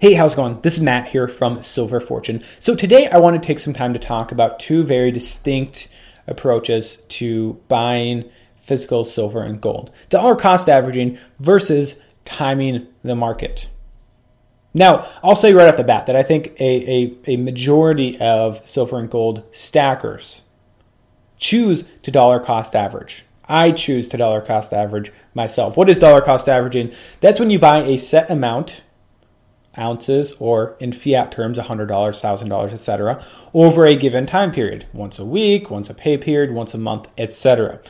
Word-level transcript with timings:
Hey, 0.00 0.14
how's 0.14 0.34
it 0.34 0.36
going? 0.36 0.60
This 0.60 0.76
is 0.76 0.80
Matt 0.80 1.08
here 1.08 1.26
from 1.26 1.60
Silver 1.64 1.98
Fortune. 1.98 2.44
So 2.60 2.76
today 2.76 3.08
I 3.08 3.18
want 3.18 3.34
to 3.34 3.44
take 3.44 3.58
some 3.58 3.74
time 3.74 3.92
to 3.94 3.98
talk 3.98 4.30
about 4.30 4.60
two 4.60 4.84
very 4.84 5.10
distinct 5.10 5.88
approaches 6.28 6.98
to 7.08 7.54
buying 7.66 8.30
physical 8.60 9.02
silver 9.02 9.42
and 9.42 9.60
gold. 9.60 9.90
Dollar 10.08 10.36
cost 10.36 10.68
averaging 10.68 11.18
versus 11.40 11.96
timing 12.24 12.86
the 13.02 13.16
market. 13.16 13.68
Now, 14.72 15.04
I'll 15.20 15.34
say 15.34 15.52
right 15.52 15.66
off 15.66 15.76
the 15.76 15.82
bat 15.82 16.06
that 16.06 16.14
I 16.14 16.22
think 16.22 16.54
a, 16.60 17.18
a, 17.26 17.32
a 17.32 17.36
majority 17.36 18.16
of 18.20 18.64
silver 18.68 19.00
and 19.00 19.10
gold 19.10 19.42
stackers 19.50 20.42
choose 21.38 21.88
to 22.04 22.12
dollar 22.12 22.38
cost 22.38 22.76
average. 22.76 23.24
I 23.48 23.72
choose 23.72 24.06
to 24.08 24.16
dollar 24.16 24.42
cost 24.42 24.72
average 24.72 25.10
myself. 25.34 25.76
What 25.76 25.88
is 25.88 25.98
dollar 25.98 26.20
cost 26.20 26.48
averaging? 26.48 26.92
That's 27.18 27.40
when 27.40 27.50
you 27.50 27.58
buy 27.58 27.78
a 27.78 27.98
set 27.98 28.30
amount 28.30 28.82
ounces 29.76 30.32
or 30.38 30.76
in 30.80 30.92
fiat 30.92 31.32
terms 31.32 31.58
$100 31.58 31.88
$1000 31.88 32.72
etc 32.72 33.24
over 33.52 33.84
a 33.84 33.96
given 33.96 34.26
time 34.26 34.50
period. 34.50 34.86
Once 34.92 35.18
a 35.18 35.24
week 35.24 35.70
once 35.70 35.90
a 35.90 35.94
pay 35.94 36.16
period 36.16 36.52
once 36.52 36.74
a 36.74 36.78
month 36.78 37.08
etc 37.18 37.80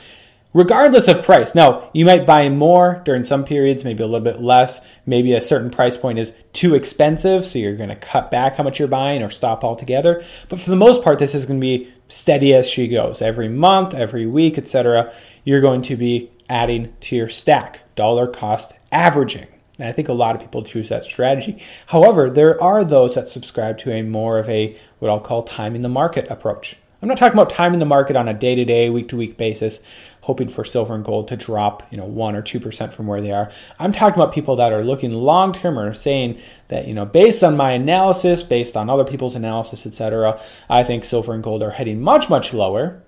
regardless 0.55 1.09
of 1.09 1.25
price. 1.25 1.55
Now 1.55 1.91
you 1.93 2.05
might 2.05 2.27
buy 2.27 2.49
more 2.49 3.03
during 3.05 3.23
some 3.23 3.45
periods 3.45 3.85
maybe 3.85 4.03
a 4.03 4.07
little 4.07 4.25
bit 4.25 4.41
less. 4.41 4.81
Maybe 5.07 5.35
a 5.35 5.41
certain 5.41 5.71
price 5.71 5.97
point 5.97 6.19
is 6.19 6.35
too 6.53 6.75
expensive 6.75 7.45
so 7.45 7.59
you're 7.59 7.77
going 7.77 7.91
to 7.91 7.97
cut 7.97 8.31
back 8.31 8.57
how 8.57 8.65
much 8.65 8.79
you're 8.79 8.89
buying 8.89 9.23
or 9.23 9.31
stop 9.31 9.65
altogether. 9.65 10.25
But 10.49 10.61
for 10.61 10.71
the 10.71 10.77
most 10.77 11.03
part 11.03 11.19
this 11.19 11.35
is 11.35 11.47
going 11.47 11.61
to 11.61 11.67
be 11.67 11.93
steady 12.09 12.55
as 12.55 12.69
she 12.69 12.89
goes. 12.89 13.23
Every 13.23 13.49
month 13.49 13.95
every 13.95 14.27
week 14.27 14.59
etc 14.59 15.13
you're 15.45 15.61
going 15.61 15.83
to 15.83 15.97
be 15.97 16.31
adding 16.49 16.95
to 17.01 17.17
your 17.17 17.29
stack 17.29 17.83
dollar 17.95 18.27
cost 18.27 18.75
averaging 18.91 19.47
and 19.79 19.89
I 19.89 19.93
think 19.93 20.09
a 20.09 20.13
lot 20.13 20.35
of 20.35 20.41
people 20.41 20.63
choose 20.63 20.89
that 20.89 21.05
strategy. 21.05 21.63
However, 21.87 22.29
there 22.29 22.61
are 22.63 22.85
those 22.85 23.15
that 23.15 23.29
subscribe 23.29 23.79
to 23.79 23.93
a 23.93 24.03
more 24.03 24.39
of 24.39 24.49
a 24.49 24.77
what 24.99 25.11
I'll 25.11 25.21
call 25.21 25.43
time 25.43 25.75
in 25.75 25.83
the 25.83 25.89
market 25.89 26.31
approach. 26.31 26.77
I'm 27.01 27.09
not 27.09 27.17
talking 27.17 27.39
about 27.39 27.51
time 27.51 27.75
in 27.75 27.79
the 27.79 27.87
market 27.87 28.17
on 28.17 28.27
a 28.27 28.35
day-to-day, 28.35 28.91
week-to-week 28.91 29.37
basis, 29.37 29.81
hoping 30.23 30.49
for 30.49 30.65
silver 30.65 30.97
and 30.97 31.05
gold 31.05 31.29
to 31.29 31.37
drop, 31.37 31.87
you 31.93 31.97
know, 31.97 32.05
one 32.05 32.35
or 32.35 32.43
two 32.43 32.59
percent 32.59 32.93
from 32.93 33.07
where 33.07 33.21
they 33.21 33.31
are. 33.31 33.53
I'm 33.79 33.93
talking 33.93 34.21
about 34.21 34.35
people 34.35 34.57
that 34.57 34.73
are 34.73 34.83
looking 34.83 35.13
long-term 35.13 35.79
or 35.79 35.93
saying 35.93 36.41
that, 36.67 36.89
you 36.89 36.95
know, 36.95 37.07
based 37.07 37.45
on 37.45 37.57
my 37.57 37.71
analysis, 37.71 38.43
based 38.43 38.77
on 38.77 38.91
other 38.91 39.05
people's 39.05 39.37
analysis, 39.37 39.87
etc., 39.87 40.41
I 40.69 40.83
think 40.83 41.05
silver 41.05 41.35
and 41.35 41.43
gold 41.43 41.63
are 41.63 41.71
heading 41.71 42.01
much, 42.01 42.29
much 42.29 42.53
lower. 42.53 43.05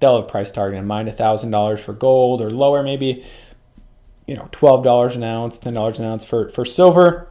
They'll 0.00 0.22
have 0.22 0.28
price 0.28 0.50
target 0.50 0.78
in 0.78 0.86
mind, 0.86 1.08
a 1.08 1.12
thousand 1.12 1.50
dollars 1.50 1.84
for 1.84 1.92
gold 1.92 2.40
or 2.40 2.48
lower, 2.48 2.82
maybe 2.82 3.26
you 4.26 4.34
know, 4.34 4.48
$12 4.52 5.16
an 5.16 5.22
ounce, 5.22 5.58
$10 5.58 5.98
an 5.98 6.04
ounce 6.04 6.24
for, 6.24 6.48
for 6.48 6.64
silver. 6.64 7.28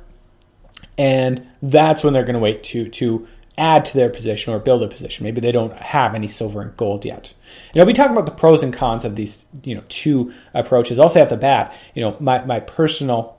And 0.97 1.47
that's 1.61 2.03
when 2.03 2.13
they're 2.13 2.23
going 2.23 2.35
to 2.35 2.39
wait 2.39 2.63
to, 2.63 2.87
to 2.89 3.27
add 3.57 3.85
to 3.85 3.93
their 3.93 4.09
position 4.09 4.53
or 4.53 4.59
build 4.59 4.83
a 4.83 4.87
position. 4.87 5.23
Maybe 5.23 5.41
they 5.41 5.51
don't 5.51 5.73
have 5.73 6.15
any 6.15 6.27
silver 6.27 6.61
and 6.61 6.75
gold 6.77 7.05
yet. 7.05 7.33
And 7.71 7.79
I'll 7.79 7.85
be 7.85 7.93
talking 7.93 8.13
about 8.13 8.25
the 8.25 8.31
pros 8.31 8.63
and 8.63 8.73
cons 8.73 9.05
of 9.05 9.15
these, 9.15 9.45
you 9.63 9.75
know, 9.75 9.83
two 9.89 10.33
approaches. 10.53 10.99
Say 11.13 11.21
at 11.21 11.29
the 11.29 11.37
bat, 11.37 11.75
you 11.93 12.01
know, 12.01 12.17
my, 12.19 12.43
my 12.45 12.59
personal 12.59 13.37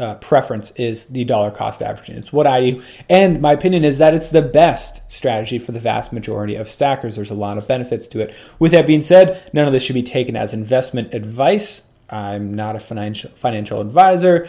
uh, 0.00 0.14
preference 0.16 0.70
is 0.76 1.06
the 1.06 1.24
dollar 1.24 1.50
cost 1.50 1.82
averaging. 1.82 2.16
It's 2.16 2.32
what 2.32 2.46
I 2.46 2.70
do. 2.70 2.82
And 3.08 3.40
my 3.42 3.52
opinion 3.52 3.84
is 3.84 3.98
that 3.98 4.14
it's 4.14 4.30
the 4.30 4.42
best 4.42 5.02
strategy 5.08 5.58
for 5.58 5.72
the 5.72 5.80
vast 5.80 6.12
majority 6.12 6.54
of 6.54 6.70
stackers. 6.70 7.16
There's 7.16 7.30
a 7.30 7.34
lot 7.34 7.58
of 7.58 7.68
benefits 7.68 8.06
to 8.08 8.20
it. 8.20 8.34
With 8.58 8.72
that 8.72 8.86
being 8.86 9.02
said, 9.02 9.50
none 9.52 9.66
of 9.66 9.72
this 9.72 9.82
should 9.82 9.94
be 9.94 10.02
taken 10.02 10.36
as 10.36 10.54
investment 10.54 11.12
advice. 11.12 11.82
I'm 12.10 12.54
not 12.54 12.76
a 12.76 12.80
financial 12.80 13.30
financial 13.30 13.80
advisor. 13.80 14.48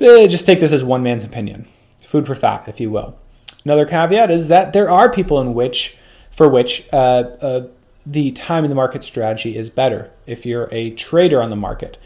Eh, 0.00 0.26
just 0.26 0.46
take 0.46 0.60
this 0.60 0.72
as 0.72 0.82
one 0.82 1.02
man's 1.02 1.24
opinion, 1.24 1.66
food 2.02 2.26
for 2.26 2.34
thought, 2.34 2.68
if 2.68 2.80
you 2.80 2.90
will. 2.90 3.18
Another 3.64 3.86
caveat 3.86 4.30
is 4.30 4.48
that 4.48 4.72
there 4.72 4.90
are 4.90 5.10
people 5.10 5.40
in 5.40 5.54
which, 5.54 5.96
for 6.30 6.48
which, 6.48 6.86
uh, 6.92 6.96
uh, 6.96 7.66
the 8.04 8.32
time 8.32 8.64
in 8.64 8.70
the 8.70 8.74
market 8.74 9.04
strategy 9.04 9.56
is 9.56 9.70
better. 9.70 10.10
If 10.26 10.44
you're 10.44 10.68
a 10.72 10.90
trader 10.90 11.40
on 11.40 11.50
the 11.50 11.56
market, 11.56 11.98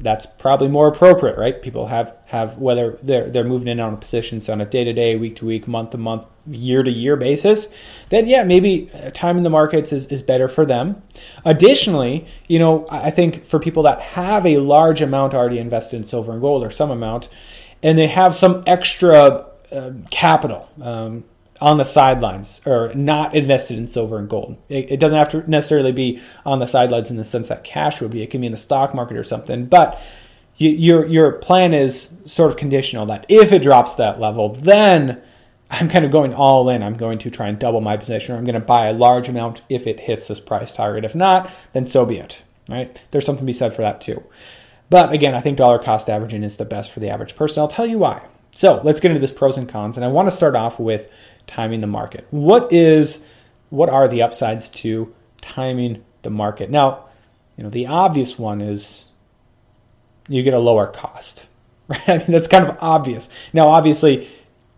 that's 0.00 0.26
probably 0.26 0.68
more 0.68 0.88
appropriate, 0.88 1.36
right? 1.36 1.60
People 1.60 1.86
have 1.86 2.14
have 2.26 2.58
whether 2.58 2.98
they're 3.02 3.28
they're 3.28 3.44
moving 3.44 3.68
in 3.68 3.80
on 3.80 3.96
positions 3.98 4.48
on 4.48 4.60
a 4.60 4.64
day 4.64 4.84
to 4.84 4.92
day, 4.92 5.16
week 5.16 5.36
to 5.36 5.46
week, 5.46 5.68
month 5.68 5.90
to 5.90 5.98
month, 5.98 6.26
year 6.46 6.82
to 6.82 6.90
year 6.90 7.16
basis. 7.16 7.68
Then 8.08 8.26
yeah, 8.26 8.42
maybe 8.42 8.90
time 9.12 9.36
in 9.36 9.42
the 9.42 9.50
markets 9.50 9.92
is, 9.92 10.06
is 10.06 10.22
better 10.22 10.48
for 10.48 10.64
them. 10.64 11.02
Additionally, 11.44 12.26
you 12.48 12.58
know, 12.58 12.86
I 12.90 13.10
think 13.10 13.44
for 13.44 13.58
people 13.58 13.82
that 13.84 14.00
have 14.00 14.46
a 14.46 14.58
large 14.58 15.02
amount 15.02 15.34
already 15.34 15.58
invested 15.58 15.96
in 15.96 16.04
silver 16.04 16.32
and 16.32 16.40
gold 16.40 16.64
or 16.64 16.70
some 16.70 16.90
amount, 16.90 17.28
and 17.82 17.98
they 17.98 18.08
have 18.08 18.34
some 18.34 18.62
extra 18.66 19.46
uh, 19.70 19.92
capital. 20.10 20.68
Um, 20.80 21.24
on 21.60 21.76
the 21.76 21.84
sidelines 21.84 22.60
or 22.64 22.92
not 22.94 23.34
invested 23.34 23.76
in 23.76 23.86
silver 23.86 24.18
and 24.18 24.28
gold. 24.28 24.56
It, 24.68 24.92
it, 24.92 25.00
doesn't 25.00 25.18
have 25.18 25.28
to 25.30 25.50
necessarily 25.50 25.92
be 25.92 26.20
on 26.46 26.58
the 26.58 26.66
sidelines 26.66 27.10
in 27.10 27.16
the 27.16 27.24
sense 27.24 27.48
that 27.48 27.64
cash 27.64 28.00
would 28.00 28.10
be. 28.10 28.22
It 28.22 28.30
can 28.30 28.40
be 28.40 28.46
in 28.46 28.52
the 28.52 28.58
stock 28.58 28.94
market 28.94 29.16
or 29.16 29.24
something. 29.24 29.66
But 29.66 30.00
you, 30.56 30.70
your 30.70 31.06
your 31.06 31.32
plan 31.32 31.74
is 31.74 32.10
sort 32.24 32.50
of 32.50 32.56
conditional 32.56 33.06
that 33.06 33.26
if 33.28 33.52
it 33.52 33.62
drops 33.62 33.94
that 33.94 34.20
level, 34.20 34.50
then 34.50 35.22
I'm 35.70 35.88
kind 35.88 36.04
of 36.04 36.10
going 36.10 36.34
all 36.34 36.68
in. 36.68 36.82
I'm 36.82 36.96
going 36.96 37.18
to 37.20 37.30
try 37.30 37.48
and 37.48 37.58
double 37.58 37.80
my 37.80 37.96
position, 37.96 38.34
or 38.34 38.38
I'm 38.38 38.44
going 38.44 38.54
to 38.54 38.60
buy 38.60 38.86
a 38.86 38.92
large 38.92 39.28
amount 39.28 39.62
if 39.68 39.86
it 39.86 40.00
hits 40.00 40.28
this 40.28 40.40
price 40.40 40.74
target. 40.74 41.04
If 41.04 41.14
not, 41.14 41.50
then 41.72 41.86
so 41.86 42.04
be 42.04 42.18
it. 42.18 42.42
Right? 42.68 43.00
There's 43.10 43.26
something 43.26 43.44
to 43.44 43.46
be 43.46 43.52
said 43.52 43.74
for 43.74 43.82
that 43.82 44.00
too. 44.00 44.22
But 44.90 45.12
again, 45.12 45.34
I 45.34 45.40
think 45.40 45.56
dollar 45.56 45.78
cost 45.78 46.10
averaging 46.10 46.42
is 46.42 46.56
the 46.56 46.64
best 46.64 46.90
for 46.92 47.00
the 47.00 47.10
average 47.10 47.36
person. 47.36 47.60
I'll 47.60 47.68
tell 47.68 47.86
you 47.86 47.98
why. 47.98 48.22
So 48.52 48.80
let's 48.82 49.00
get 49.00 49.10
into 49.10 49.20
this 49.20 49.32
pros 49.32 49.56
and 49.56 49.68
cons, 49.68 49.96
and 49.96 50.04
I 50.04 50.08
want 50.08 50.26
to 50.26 50.36
start 50.36 50.56
off 50.56 50.78
with 50.78 51.10
timing 51.46 51.80
the 51.80 51.86
market. 51.86 52.26
What 52.30 52.72
is 52.72 53.20
what 53.70 53.88
are 53.88 54.08
the 54.08 54.22
upsides 54.22 54.68
to 54.68 55.14
timing 55.40 56.04
the 56.22 56.30
market? 56.30 56.70
Now, 56.70 57.06
you 57.56 57.64
know, 57.64 57.70
the 57.70 57.86
obvious 57.86 58.38
one 58.38 58.60
is 58.60 59.06
you 60.28 60.42
get 60.42 60.54
a 60.54 60.58
lower 60.58 60.86
cost. 60.86 61.46
Right? 61.90 62.08
I 62.08 62.18
mean, 62.18 62.26
that's 62.28 62.46
kind 62.46 62.64
of 62.64 62.78
obvious. 62.80 63.28
Now, 63.52 63.66
obviously, 63.66 64.30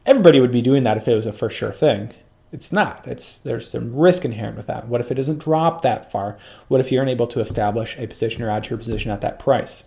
everybody 0.07 0.41
would 0.41 0.51
be 0.51 0.63
doing 0.63 0.85
that 0.85 0.97
if 0.97 1.07
it 1.07 1.15
was 1.15 1.27
a 1.27 1.33
for 1.35 1.51
sure 1.51 1.71
thing. 1.71 2.15
It's 2.53 2.73
not. 2.73 3.07
It's 3.07 3.37
there's 3.37 3.71
some 3.71 3.95
risk 3.95 4.25
inherent 4.25 4.57
with 4.57 4.67
that. 4.69 4.89
What 4.89 5.03
if 5.03 5.11
it 5.11 5.17
doesn't 5.17 5.41
drop 5.41 5.83
that 5.83 6.11
far? 6.11 6.39
What 6.69 6.81
if 6.81 6.91
you're 6.91 7.03
unable 7.03 7.27
to 7.27 7.41
establish 7.41 7.99
a 7.99 8.07
position 8.07 8.43
or 8.43 8.49
add 8.49 8.65
to 8.65 8.71
your 8.71 8.79
position 8.79 9.11
at 9.11 9.21
that 9.21 9.39
price? 9.39 9.85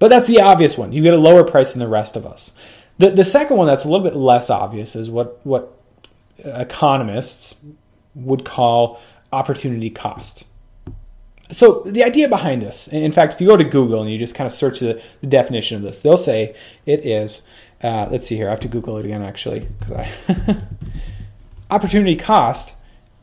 But 0.00 0.08
that's 0.08 0.26
the 0.26 0.40
obvious 0.40 0.76
one. 0.76 0.92
You 0.92 1.02
get 1.02 1.14
a 1.14 1.18
lower 1.18 1.44
price 1.44 1.70
than 1.70 1.78
the 1.78 1.86
rest 1.86 2.16
of 2.16 2.26
us. 2.26 2.50
The 2.98 3.10
the 3.10 3.24
second 3.24 3.56
one 3.56 3.66
that's 3.66 3.84
a 3.84 3.88
little 3.88 4.04
bit 4.04 4.16
less 4.16 4.50
obvious 4.50 4.94
is 4.96 5.10
what 5.10 5.44
what 5.44 5.76
economists 6.38 7.56
would 8.14 8.44
call 8.44 9.00
opportunity 9.32 9.90
cost. 9.90 10.44
So 11.50 11.82
the 11.84 12.04
idea 12.04 12.28
behind 12.28 12.62
this, 12.62 12.88
in 12.88 13.12
fact, 13.12 13.34
if 13.34 13.40
you 13.40 13.46
go 13.46 13.56
to 13.56 13.64
Google 13.64 14.00
and 14.00 14.10
you 14.10 14.18
just 14.18 14.34
kind 14.34 14.46
of 14.46 14.52
search 14.52 14.80
the, 14.80 15.02
the 15.20 15.26
definition 15.26 15.76
of 15.76 15.82
this, 15.82 16.00
they'll 16.00 16.16
say 16.16 16.54
it 16.86 17.04
is. 17.04 17.42
Uh, 17.82 18.08
let's 18.10 18.26
see 18.26 18.36
here. 18.36 18.46
I 18.46 18.50
have 18.50 18.60
to 18.60 18.68
Google 18.68 18.96
it 18.96 19.04
again 19.04 19.22
actually 19.22 19.60
because 19.60 19.92
I 19.92 20.56
opportunity 21.70 22.16
cost 22.16 22.74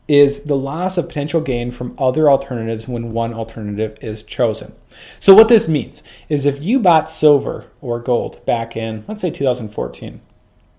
is 0.08 0.40
the 0.40 0.56
loss 0.56 0.98
of 0.98 1.08
potential 1.08 1.40
gain 1.40 1.70
from 1.70 1.94
other 1.98 2.30
alternatives 2.30 2.88
when 2.88 3.12
one 3.12 3.32
alternative 3.32 3.96
is 4.00 4.22
chosen. 4.22 4.72
So 5.18 5.34
what 5.34 5.48
this 5.48 5.68
means 5.68 6.02
is 6.28 6.44
if 6.44 6.62
you 6.62 6.80
bought 6.80 7.10
silver 7.10 7.66
or 7.80 8.00
gold 8.00 8.44
back 8.44 8.76
in 8.76 9.04
let's 9.08 9.22
say 9.22 9.30
2014, 9.30 10.20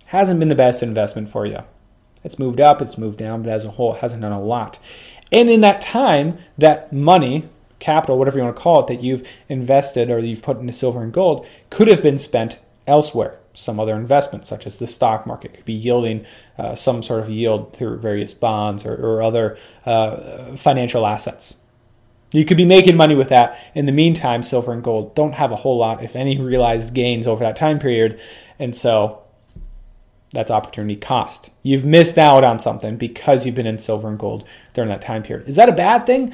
hasn't 0.07 0.39
been 0.39 0.49
the 0.49 0.55
best 0.55 0.83
investment 0.83 1.29
for 1.29 1.45
you. 1.45 1.59
It's 2.23 2.39
moved 2.39 2.61
up, 2.61 2.81
it's 2.81 2.97
moved 2.97 3.17
down, 3.17 3.43
but 3.43 3.51
as 3.51 3.65
a 3.65 3.71
whole, 3.71 3.95
it 3.95 3.99
hasn't 3.99 4.21
done 4.21 4.31
a 4.31 4.41
lot. 4.41 4.79
And 5.31 5.49
in 5.49 5.61
that 5.61 5.81
time, 5.81 6.37
that 6.57 6.93
money, 6.93 7.49
capital, 7.79 8.17
whatever 8.17 8.37
you 8.37 8.43
want 8.43 8.55
to 8.55 8.61
call 8.61 8.81
it, 8.81 8.87
that 8.87 9.03
you've 9.03 9.27
invested 9.49 10.11
or 10.11 10.19
you've 10.19 10.43
put 10.43 10.59
into 10.59 10.71
silver 10.71 11.01
and 11.01 11.11
gold 11.11 11.45
could 11.69 11.87
have 11.87 12.03
been 12.03 12.19
spent 12.19 12.59
elsewhere. 12.87 13.39
Some 13.53 13.79
other 13.79 13.95
investment, 13.95 14.47
such 14.47 14.65
as 14.65 14.79
the 14.79 14.87
stock 14.87 15.27
market, 15.27 15.53
could 15.53 15.65
be 15.65 15.73
yielding 15.73 16.25
uh, 16.57 16.75
some 16.75 17.03
sort 17.03 17.21
of 17.21 17.29
yield 17.29 17.73
through 17.73 17.99
various 17.99 18.33
bonds 18.33 18.85
or, 18.85 18.95
or 18.95 19.21
other 19.21 19.57
uh, 19.85 20.55
financial 20.55 21.05
assets. 21.05 21.57
You 22.31 22.45
could 22.45 22.57
be 22.57 22.65
making 22.65 22.97
money 22.97 23.13
with 23.13 23.29
that. 23.29 23.59
In 23.75 23.85
the 23.85 23.91
meantime, 23.91 24.41
silver 24.41 24.73
and 24.73 24.83
gold 24.83 25.13
don't 25.13 25.35
have 25.35 25.51
a 25.51 25.57
whole 25.57 25.77
lot, 25.77 26.03
if 26.03 26.15
any, 26.15 26.39
realized 26.41 26.95
gains 26.95 27.27
over 27.27 27.43
that 27.43 27.55
time 27.55 27.77
period. 27.77 28.19
And 28.57 28.75
so 28.75 29.21
That's 30.33 30.49
opportunity 30.49 30.95
cost. 30.95 31.51
You've 31.61 31.85
missed 31.85 32.17
out 32.17 32.43
on 32.43 32.57
something 32.57 32.97
because 32.97 33.45
you've 33.45 33.55
been 33.55 33.67
in 33.67 33.77
silver 33.77 34.07
and 34.07 34.17
gold 34.17 34.43
during 34.73 34.89
that 34.89 35.01
time 35.01 35.21
period. 35.21 35.47
Is 35.47 35.55
that 35.57 35.69
a 35.69 35.73
bad 35.73 36.07
thing? 36.07 36.33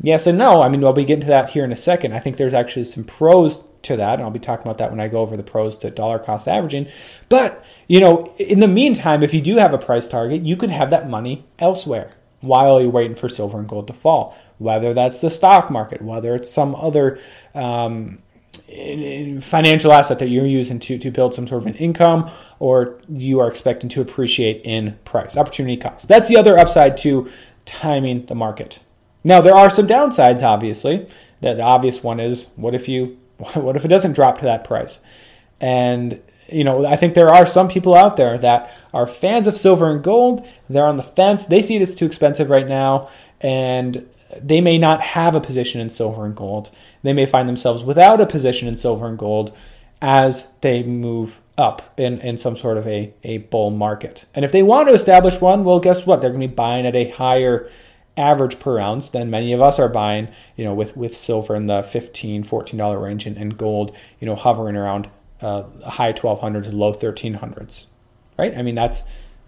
Yes 0.00 0.26
and 0.26 0.36
no. 0.36 0.62
I 0.62 0.68
mean, 0.68 0.84
I'll 0.84 0.92
be 0.92 1.04
getting 1.04 1.22
to 1.22 1.26
that 1.28 1.50
here 1.50 1.64
in 1.64 1.72
a 1.72 1.76
second. 1.76 2.12
I 2.12 2.20
think 2.20 2.36
there's 2.36 2.54
actually 2.54 2.84
some 2.84 3.04
pros 3.04 3.64
to 3.82 3.96
that, 3.96 4.14
and 4.14 4.22
I'll 4.22 4.30
be 4.30 4.38
talking 4.38 4.66
about 4.66 4.78
that 4.78 4.90
when 4.90 5.00
I 5.00 5.08
go 5.08 5.20
over 5.20 5.36
the 5.36 5.42
pros 5.42 5.76
to 5.78 5.90
dollar 5.90 6.18
cost 6.18 6.48
averaging. 6.48 6.88
But, 7.28 7.64
you 7.86 8.00
know, 8.00 8.24
in 8.38 8.60
the 8.60 8.68
meantime, 8.68 9.22
if 9.22 9.32
you 9.32 9.40
do 9.40 9.56
have 9.56 9.72
a 9.72 9.78
price 9.78 10.08
target, 10.08 10.42
you 10.42 10.56
can 10.56 10.70
have 10.70 10.90
that 10.90 11.08
money 11.08 11.46
elsewhere 11.58 12.10
while 12.40 12.80
you're 12.80 12.90
waiting 12.90 13.16
for 13.16 13.28
silver 13.28 13.58
and 13.58 13.68
gold 13.68 13.86
to 13.86 13.92
fall, 13.92 14.36
whether 14.58 14.92
that's 14.92 15.20
the 15.20 15.30
stock 15.30 15.70
market, 15.70 16.02
whether 16.02 16.34
it's 16.34 16.50
some 16.50 16.74
other 16.74 17.18
um, 17.54 18.18
financial 19.40 19.92
asset 19.92 20.18
that 20.18 20.28
you're 20.28 20.46
using 20.46 20.78
to, 20.80 20.98
to 20.98 21.10
build 21.10 21.34
some 21.34 21.46
sort 21.46 21.62
of 21.62 21.66
an 21.66 21.74
income 21.74 22.30
or 22.58 23.00
you 23.08 23.40
are 23.40 23.48
expecting 23.48 23.88
to 23.90 24.00
appreciate 24.00 24.60
in 24.64 24.98
price. 25.04 25.36
Opportunity 25.36 25.76
cost. 25.76 26.08
That's 26.08 26.28
the 26.28 26.36
other 26.36 26.58
upside 26.58 26.96
to 26.98 27.30
timing 27.64 28.26
the 28.26 28.34
market. 28.34 28.80
Now, 29.26 29.40
there 29.40 29.56
are 29.56 29.68
some 29.68 29.88
downsides, 29.88 30.40
obviously. 30.40 31.08
The 31.40 31.60
obvious 31.60 32.00
one 32.00 32.20
is 32.20 32.46
what 32.54 32.76
if 32.76 32.88
you 32.88 33.18
what 33.54 33.74
if 33.74 33.84
it 33.84 33.88
doesn't 33.88 34.12
drop 34.12 34.38
to 34.38 34.44
that 34.44 34.62
price? 34.62 35.00
And 35.60 36.22
you 36.48 36.62
know, 36.62 36.86
I 36.86 36.94
think 36.94 37.14
there 37.14 37.34
are 37.34 37.44
some 37.44 37.66
people 37.66 37.96
out 37.96 38.16
there 38.16 38.38
that 38.38 38.72
are 38.94 39.04
fans 39.08 39.48
of 39.48 39.56
silver 39.56 39.90
and 39.90 40.02
gold. 40.02 40.46
They're 40.70 40.86
on 40.86 40.96
the 40.96 41.02
fence. 41.02 41.44
They 41.44 41.60
see 41.60 41.74
it 41.74 41.82
as 41.82 41.92
too 41.92 42.06
expensive 42.06 42.50
right 42.50 42.68
now, 42.68 43.08
and 43.40 44.08
they 44.40 44.60
may 44.60 44.78
not 44.78 45.00
have 45.00 45.34
a 45.34 45.40
position 45.40 45.80
in 45.80 45.90
silver 45.90 46.24
and 46.24 46.36
gold. 46.36 46.70
They 47.02 47.12
may 47.12 47.26
find 47.26 47.48
themselves 47.48 47.82
without 47.82 48.20
a 48.20 48.26
position 48.26 48.68
in 48.68 48.76
silver 48.76 49.08
and 49.08 49.18
gold 49.18 49.52
as 50.00 50.46
they 50.60 50.84
move 50.84 51.40
up 51.58 51.82
in, 51.96 52.20
in 52.20 52.36
some 52.36 52.56
sort 52.56 52.76
of 52.76 52.86
a, 52.86 53.12
a 53.24 53.38
bull 53.38 53.70
market. 53.70 54.24
And 54.34 54.44
if 54.44 54.52
they 54.52 54.62
want 54.62 54.86
to 54.86 54.94
establish 54.94 55.40
one, 55.40 55.64
well, 55.64 55.80
guess 55.80 56.06
what? 56.06 56.20
They're 56.20 56.30
going 56.30 56.42
to 56.42 56.48
be 56.48 56.54
buying 56.54 56.86
at 56.86 56.94
a 56.94 57.10
higher 57.10 57.68
average 58.16 58.58
per 58.58 58.78
ounce 58.78 59.10
than 59.10 59.30
many 59.30 59.52
of 59.52 59.60
us 59.60 59.78
are 59.78 59.88
buying, 59.88 60.28
you 60.56 60.64
know, 60.64 60.74
with, 60.74 60.96
with 60.96 61.16
silver 61.16 61.54
in 61.54 61.66
the 61.66 61.80
$15, 61.82 62.46
$14 62.46 63.02
range 63.02 63.26
and, 63.26 63.36
and 63.36 63.58
gold, 63.58 63.94
you 64.20 64.26
know, 64.26 64.34
hovering 64.34 64.76
around 64.76 65.10
uh, 65.40 65.64
high 65.84 66.12
1200s, 66.12 66.72
low 66.72 66.94
1300s, 66.94 67.86
right? 68.38 68.56
I 68.56 68.62
mean, 68.62 68.74
that's 68.74 69.02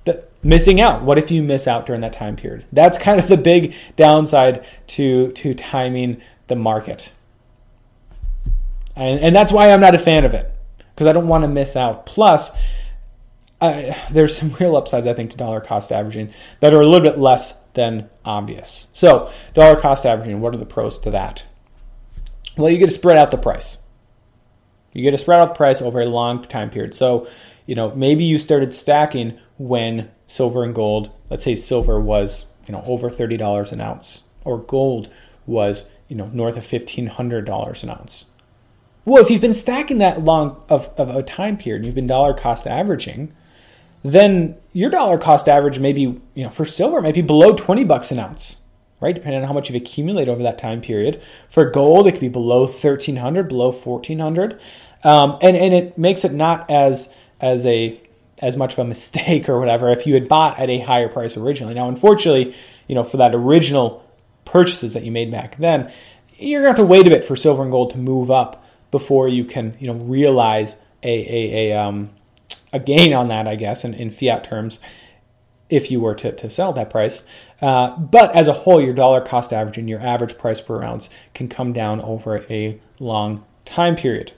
the, 0.05 0.25
missing 0.43 0.81
out. 0.81 1.03
What 1.03 1.19
if 1.19 1.31
you 1.31 1.43
miss 1.43 1.67
out 1.67 1.87
during 1.87 2.03
that 2.03 2.13
time 2.13 2.37
period? 2.37 2.67
That's 2.73 2.99
kind 2.99 3.19
of 3.19 3.29
the 3.29 3.37
big 3.37 3.75
downside 3.97 4.67
to, 4.89 5.33
to 5.33 5.55
timing 5.55 6.21
the 6.49 6.57
market. 6.57 7.11
And, 8.97 9.21
and 9.21 9.35
that's 9.35 9.53
why 9.53 9.71
I'm 9.71 9.81
not 9.81 9.95
a 9.95 9.99
fan 9.99 10.25
of 10.25 10.35
it 10.35 10.53
because 10.95 11.07
I 11.07 11.13
don't 11.13 11.29
want 11.29 11.43
to 11.43 11.49
miss 11.49 11.77
out. 11.77 12.05
Plus, 12.05 12.51
there's 13.61 14.37
some 14.37 14.53
real 14.61 14.77
upsides, 14.77 15.07
I 15.07 15.15
think, 15.15 15.31
to 15.33 15.37
dollar 15.37 15.61
cost 15.61 15.93
averaging 15.93 16.33
that 16.61 16.73
are 16.73 16.81
a 16.81 16.87
little 16.87 17.09
bit 17.09 17.19
less 17.19 17.55
than 17.75 18.09
obvious. 18.25 18.89
So, 18.93 19.31
dollar 19.55 19.81
cost 19.81 20.07
averaging, 20.07 20.41
what 20.41 20.55
are 20.55 20.59
the 20.59 20.67
pros 20.67 20.99
to 21.01 21.11
that? 21.11 21.47
Well, 22.57 22.71
you 22.71 22.79
get 22.79 22.89
to 22.89 22.95
spread 22.95 23.19
out 23.19 23.31
the 23.31 23.39
price. 23.39 23.79
You 24.93 25.03
get 25.03 25.13
to 25.13 25.19
spread 25.19 25.41
out 25.41 25.51
the 25.51 25.59
price 25.59 25.81
over 25.81 26.01
a 26.01 26.07
long 26.07 26.43
time 26.43 26.71
period. 26.71 26.95
So, 26.95 27.29
you 27.67 27.75
know, 27.75 27.95
maybe 27.95 28.25
you 28.25 28.39
started 28.39 28.75
stacking 28.75 29.39
when 29.59 30.11
silver 30.27 30.65
and 30.65 30.75
gold, 30.75 31.11
let's 31.31 31.45
say 31.45 31.57
silver 31.57 32.01
was, 32.01 32.47
you 32.67 32.73
know, 32.73 32.83
over 32.87 33.11
$30 33.11 33.73
an 33.73 33.81
ounce 33.81 34.23
or 34.45 34.59
gold 34.59 35.11
was, 35.47 35.89
you 36.09 36.17
know, 36.17 36.31
north 36.33 36.57
of 36.57 36.65
$1500 36.65 37.83
an 37.83 37.91
ounce. 37.91 38.25
Well, 39.05 39.23
if 39.23 39.31
you've 39.31 39.41
been 39.41 39.55
stacking 39.55 39.99
that 39.99 40.25
long 40.25 40.63
of, 40.69 40.89
of 40.99 41.15
a 41.15 41.23
time 41.23 41.57
period, 41.57 41.79
and 41.79 41.87
you've 41.87 41.95
been 41.95 42.07
dollar 42.07 42.35
cost 42.35 42.67
averaging, 42.67 43.33
then 44.03 44.57
your 44.73 44.91
dollar 44.91 45.19
cost 45.19 45.49
average 45.49 45.79
maybe, 45.79 46.01
you 46.03 46.23
know, 46.37 46.51
for 46.51 46.65
silver 46.65 47.01
might 47.03 47.15
be 47.15 47.23
below 47.23 47.53
20 47.53 47.85
bucks 47.85 48.11
an 48.11 48.19
ounce, 48.19 48.61
right? 49.01 49.15
Depending 49.15 49.43
on 49.43 49.47
how 49.47 49.55
much 49.55 49.69
you've 49.69 49.81
accumulated 49.81 50.33
over 50.33 50.43
that 50.43 50.59
time 50.59 50.81
period. 50.81 51.23
For 51.51 51.71
gold, 51.71 52.07
it 52.07 52.13
could 52.13 52.21
be 52.21 52.29
below 52.29 52.63
1300, 52.63 53.49
below 53.49 53.73
1400. 53.73 54.61
Um, 55.05 55.39
and, 55.43 55.57
and 55.57 55.75
it 55.75 55.99
makes 55.99 56.25
it 56.25 56.33
not 56.33 56.71
as, 56.71 57.09
as 57.41 57.67
a, 57.67 58.01
as 58.41 58.57
much 58.57 58.75
of 58.75 58.79
a 58.81 58.85
mistake 58.89 59.49
or 59.49 59.59
whatever 59.59 59.91
if 59.91 60.07
you 60.07 60.15
had 60.15 60.29
bought 60.29 60.59
at 60.59 60.71
a 60.71 60.79
higher 60.81 61.09
price 61.09 61.37
originally. 61.37 61.75
Now, 61.75 61.89
unfortunately, 61.89 62.55
you 62.87 62.95
know, 62.95 63.05
for 63.05 63.19
that 63.19 63.35
original 63.35 64.05
purchases 64.45 64.95
that 64.95 65.05
you 65.05 65.13
made 65.13 65.31
back 65.31 65.57
then, 65.57 65.93
you're 66.37 66.63
going 66.63 66.75
to 66.75 66.81
have 66.81 66.87
to 66.87 66.91
wait 66.91 67.07
a 67.07 67.11
bit 67.11 67.25
for 67.25 67.37
silver 67.37 67.63
and 67.63 67.71
gold 67.71 67.91
to 67.91 67.99
move 67.99 68.31
up 68.31 68.65
before 68.91 69.29
you 69.29 69.45
can, 69.45 69.77
you 69.81 69.89
know, 69.89 69.95
realize 69.95 70.77
a, 71.03 71.09
a, 71.09 71.73
a 71.73 71.79
um, 71.79 72.11
a 72.73 72.79
gain 72.79 73.13
on 73.15 73.29
that, 73.29 73.49
I 73.49 73.57
guess, 73.57 73.85
in, 73.85 73.95
in 73.95 74.11
fiat 74.11 74.45
terms, 74.45 74.79
if 75.69 75.91
you 75.91 76.01
were 76.01 76.15
to, 76.15 76.33
to 76.33 76.51
sell 76.51 76.73
that 76.73 76.91
price. 76.91 77.25
Uh, 77.61 77.97
but 77.97 78.35
as 78.35 78.49
a 78.49 78.53
whole, 78.53 78.81
your 78.81 78.95
dollar 78.95 79.21
cost 79.21 79.53
averaging, 79.53 79.89
your 79.89 80.01
average 80.01 80.39
price 80.39 80.61
per 80.61 80.83
ounce, 80.83 81.11
can 81.35 81.49
come 81.49 81.73
down 81.73 82.01
over 82.01 82.45
a 82.51 82.81
long 82.99 83.45
time 83.65 83.97
period. 83.97 84.33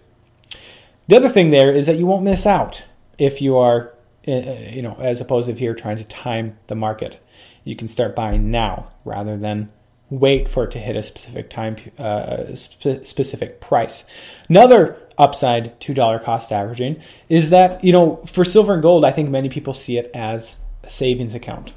The 1.09 1.17
other 1.17 1.29
thing 1.29 1.51
there 1.51 1.73
is 1.73 1.87
that 1.87 1.99
you 1.99 2.07
won't 2.07 2.25
miss 2.25 2.47
out 2.47 2.85
if 3.19 3.43
you 3.43 3.57
are, 3.57 3.95
uh, 4.27 4.33
uh, 4.33 4.59
you 4.71 4.83
know, 4.83 4.97
as 5.01 5.21
opposed 5.21 5.47
to 5.47 5.53
if 5.53 5.61
you're 5.61 5.75
trying 5.75 5.97
to 5.97 6.05
time 6.05 6.57
the 6.69 6.75
market. 6.75 7.21
You 7.65 7.77
can 7.77 7.89
start 7.89 8.17
buying 8.17 8.51
now 8.51 8.91
rather 9.05 9.37
than 9.37 9.71
wait 10.11 10.49
for 10.49 10.65
it 10.65 10.71
to 10.73 10.79
hit 10.79 10.97
a 10.97 11.03
specific 11.03 11.49
time, 11.49 11.77
uh, 11.99 12.55
sp- 12.59 13.03
specific 13.05 13.61
price. 13.61 14.05
Another 14.49 14.99
upside 15.17 15.79
to 15.81 15.95
dollar 15.95 16.19
cost 16.19 16.53
averaging 16.53 17.01
is 17.29 17.51
that, 17.51 17.83
you 17.85 17.93
know, 17.93 18.17
for 18.27 18.45
silver 18.45 18.75
and 18.75 18.83
gold, 18.83 19.05
I 19.05 19.13
think 19.13 19.31
many 19.31 19.49
people 19.49 19.73
see 19.73 19.99
it 19.99 20.11
as 20.15 20.59
a 20.83 20.91
savings 20.91 21.35
account. 21.35 21.75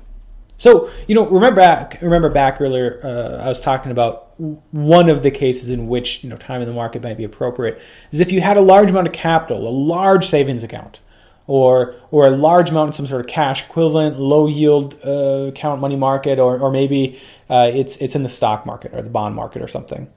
So, 0.58 0.90
you 1.08 1.16
know, 1.16 1.26
remember 1.26 1.62
back, 1.62 2.02
remember 2.02 2.30
back 2.30 2.62
earlier, 2.62 3.02
uh, 3.04 3.44
I 3.44 3.50
was 3.50 3.60
talking 3.60 3.92
about 3.92 4.40
one 4.40 5.10
of 5.10 5.22
the 5.22 5.32
cases 5.32 5.70
in 5.70 5.88
which, 5.88 6.24
you 6.24 6.30
know, 6.30 6.38
time 6.38 6.62
in 6.62 6.68
the 6.68 6.74
market 6.74 7.04
might 7.04 7.18
be 7.18 7.24
appropriate 7.24 7.82
is 8.12 8.20
if 8.20 8.32
you 8.32 8.42
had 8.42 8.58
a 8.58 8.62
large 8.62 8.90
amount 8.90 9.08
of 9.08 9.14
capital, 9.14 9.68
a 9.68 9.70
large 9.70 10.26
savings 10.26 10.64
account, 10.64 11.02
or 11.48 11.96
or 12.12 12.28
a 12.28 12.32
large 12.32 12.70
amount 12.70 12.90
in 12.90 12.94
some 12.94 13.08
sort 13.08 13.22
of 13.22 13.28
cash 13.28 13.64
equivalent, 13.64 14.20
low 14.20 14.48
yield 14.48 15.00
uh, 15.06 15.48
account 15.50 15.82
money 15.82 15.96
market, 15.96 16.40
or 16.40 16.60
or 16.60 16.72
maybe 16.72 17.20
uh, 17.50 17.70
it's 17.74 17.98
it's 17.98 18.16
in 18.16 18.24
the 18.24 18.30
stock 18.30 18.66
market 18.66 18.94
or 18.94 19.02
the 19.02 19.10
bond 19.10 19.36
market 19.36 19.62
or 19.62 19.68
something. 19.68 20.10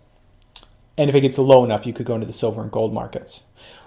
And 0.98 1.10
if 1.10 1.16
it 1.16 1.20
gets 1.20 1.36
low 1.36 1.64
enough, 1.64 1.86
you 1.86 1.92
could 1.92 2.06
go 2.06 2.14
into 2.14 2.26
the 2.26 2.32
silver 2.32 2.62
and 2.62 2.70
gold 2.70 2.92
markets. 2.94 3.42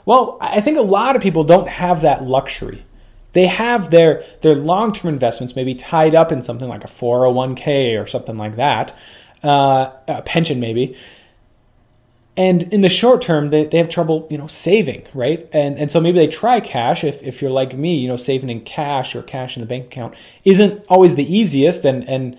Well, 0.06 0.38
I 0.42 0.62
think 0.62 0.78
a 0.78 0.82
lot 0.82 1.16
of 1.16 1.22
people 1.22 1.44
don't 1.44 1.68
have 1.68 2.02
that 2.02 2.24
luxury. 2.24 2.86
They 3.34 3.48
have 3.48 3.92
their, 3.92 4.24
their 4.42 4.56
long 4.56 4.92
term 4.94 5.14
investments 5.14 5.56
maybe 5.56 5.76
tied 5.76 6.16
up 6.16 6.32
in 6.32 6.42
something 6.42 6.68
like 6.68 6.84
a 6.84 6.88
401k 6.88 8.02
or 8.02 8.08
something 8.08 8.38
like 8.38 8.56
that, 8.56 8.96
uh, 9.44 9.92
a 10.08 10.22
pension 10.24 10.60
maybe. 10.60 10.98
And 12.40 12.72
in 12.72 12.80
the 12.80 12.90
short 12.90 13.22
term, 13.22 13.50
they, 13.50 13.66
they 13.66 13.78
have 13.78 13.90
trouble, 13.90 14.26
you 14.32 14.38
know, 14.38 14.48
saving, 14.48 15.06
right? 15.14 15.46
And 15.52 15.78
and 15.78 15.92
so 15.92 16.00
maybe 16.00 16.20
they 16.20 16.28
try 16.28 16.62
cash. 16.62 17.04
If, 17.04 17.22
if 17.22 17.42
you're 17.42 17.52
like 17.52 17.76
me, 17.76 17.98
you 17.98 18.08
know, 18.08 18.16
saving 18.16 18.50
in 18.50 18.62
cash 18.62 19.14
or 19.14 19.22
cash 19.22 19.58
in 19.58 19.60
the 19.60 19.68
bank 19.68 19.88
account 19.88 20.16
isn't 20.46 20.86
always 20.88 21.16
the 21.16 21.38
easiest, 21.38 21.84
and 21.84 22.08
and 22.08 22.38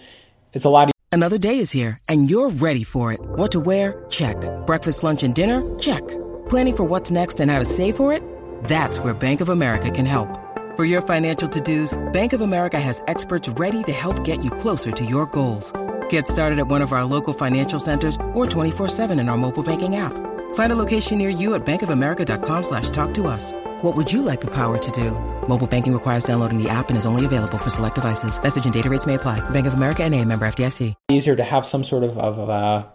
it's 0.55 0.65
a 0.65 0.71
lot. 0.71 0.91
Another 1.13 1.37
day 1.37 1.59
is 1.59 1.71
here, 1.71 1.99
and 2.09 2.31
you're 2.31 2.49
ready 2.49 2.83
for 2.83 3.13
it. 3.13 3.21
What 3.21 3.53
to 3.53 3.61
wear? 3.61 4.03
Check. 4.09 4.37
Breakfast, 4.65 5.05
lunch, 5.05 5.23
and 5.23 5.35
dinner? 5.35 5.61
Check. 5.79 6.07
Planning 6.49 6.77
for 6.77 6.85
what's 6.85 7.11
next 7.11 7.39
and 7.41 7.51
how 7.51 7.59
to 7.59 7.67
save 7.67 7.95
for 7.95 8.15
it? 8.15 8.23
That's 8.65 8.99
where 9.01 9.13
Bank 9.13 9.43
of 9.43 9.51
America 9.51 9.91
can 9.91 10.07
help. 10.07 10.29
For 10.77 10.87
your 10.87 11.03
financial 11.03 11.49
to-dos, 11.49 11.93
Bank 12.13 12.33
of 12.33 12.41
America 12.41 12.81
has 12.81 13.03
experts 13.07 13.51
ready 13.51 13.83
to 13.83 13.93
help 13.93 14.25
get 14.25 14.43
you 14.43 14.51
closer 14.51 14.93
to 14.93 15.05
your 15.05 15.27
goals. 15.27 15.73
Get 16.11 16.29
started 16.29 16.59
at 16.59 16.69
one 16.69 16.83
of 16.83 16.93
our 16.93 17.05
local 17.05 17.33
financial 17.33 17.81
centers 17.81 18.17
or 18.35 18.47
24-7 18.47 19.19
in 19.19 19.29
our 19.29 19.37
mobile 19.37 19.65
banking 19.65 19.97
app. 19.97 20.13
Find 20.55 20.73
a 20.73 20.77
location 20.77 21.19
near 21.19 21.31
you 21.31 21.55
at 21.55 21.65
bankofamerica.com 21.67 22.63
slash 22.63 22.91
talk 22.91 23.15
to 23.15 23.27
us. 23.27 23.53
What 23.83 23.97
would 23.97 24.13
you 24.13 24.23
like 24.23 24.41
the 24.41 24.51
power 24.53 24.79
to 24.79 24.91
do? 24.93 25.13
Mobile 25.49 25.67
banking 25.67 25.93
requires 25.93 26.23
downloading 26.23 26.63
the 26.63 26.69
app 26.69 26.91
and 26.91 26.99
is 26.99 27.07
only 27.07 27.25
available 27.25 27.59
for 27.59 27.71
select 27.71 27.97
devices. 27.97 28.41
Message 28.41 28.65
and 28.65 28.75
data 28.75 28.89
rates 28.89 29.07
may 29.07 29.15
apply. 29.15 29.39
Bank 29.51 29.67
of 29.67 29.75
America 29.75 30.05
and 30.05 30.15
a 30.15 30.25
member 30.25 30.47
FDIC. 30.47 30.95
Easier 31.11 31.37
to 31.37 31.45
have 31.45 31.65
some 31.65 31.85
sort 31.85 32.03
of, 32.03 32.19
of 32.19 32.51
uh, 32.51 32.87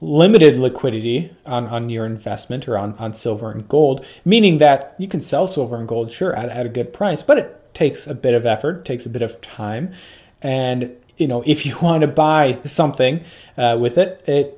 limited 0.00 0.56
liquidity 0.56 1.36
on, 1.44 1.66
on 1.66 1.88
your 1.88 2.06
investment 2.06 2.68
or 2.68 2.78
on, 2.78 2.94
on 2.94 3.12
silver 3.12 3.50
and 3.50 3.68
gold, 3.68 4.04
meaning 4.24 4.58
that 4.58 4.94
you 4.98 5.08
can 5.08 5.20
sell 5.20 5.48
silver 5.48 5.76
and 5.76 5.88
gold, 5.88 6.12
sure, 6.12 6.32
at, 6.34 6.48
at 6.48 6.64
a 6.64 6.68
good 6.68 6.92
price, 6.92 7.24
but 7.24 7.38
it 7.38 7.74
takes 7.74 8.06
a 8.06 8.14
bit 8.14 8.34
of 8.34 8.46
effort, 8.46 8.84
takes 8.84 9.04
a 9.04 9.10
bit 9.10 9.22
of 9.22 9.40
time. 9.40 9.92
And, 10.40 10.96
you 11.18 11.28
know, 11.28 11.42
if 11.46 11.66
you 11.66 11.76
want 11.82 12.00
to 12.02 12.08
buy 12.08 12.60
something 12.64 13.24
uh, 13.56 13.76
with 13.78 13.98
it, 13.98 14.24
it 14.26 14.54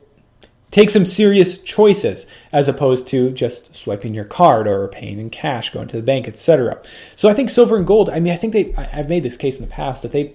takes 0.70 0.92
some 0.92 1.04
serious 1.04 1.58
choices 1.58 2.26
as 2.52 2.68
opposed 2.68 3.08
to 3.08 3.32
just 3.32 3.74
swiping 3.74 4.14
your 4.14 4.24
card 4.24 4.68
or 4.68 4.86
paying 4.88 5.18
in 5.18 5.30
cash, 5.30 5.70
going 5.70 5.88
to 5.88 5.96
the 5.96 6.02
bank, 6.02 6.28
etc. 6.28 6.80
So 7.16 7.28
I 7.28 7.34
think 7.34 7.50
silver 7.50 7.76
and 7.76 7.86
gold. 7.86 8.08
I 8.08 8.20
mean, 8.20 8.32
I 8.32 8.36
think 8.36 8.52
they. 8.52 8.74
I've 8.74 9.08
made 9.08 9.22
this 9.22 9.36
case 9.36 9.56
in 9.56 9.64
the 9.64 9.70
past 9.70 10.02
that 10.02 10.12
they 10.12 10.34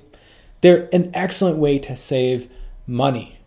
they're 0.62 0.90
an 0.92 1.12
excellent 1.14 1.58
way 1.58 1.80
to 1.80 1.96
save 1.96 2.50
money 2.88 3.40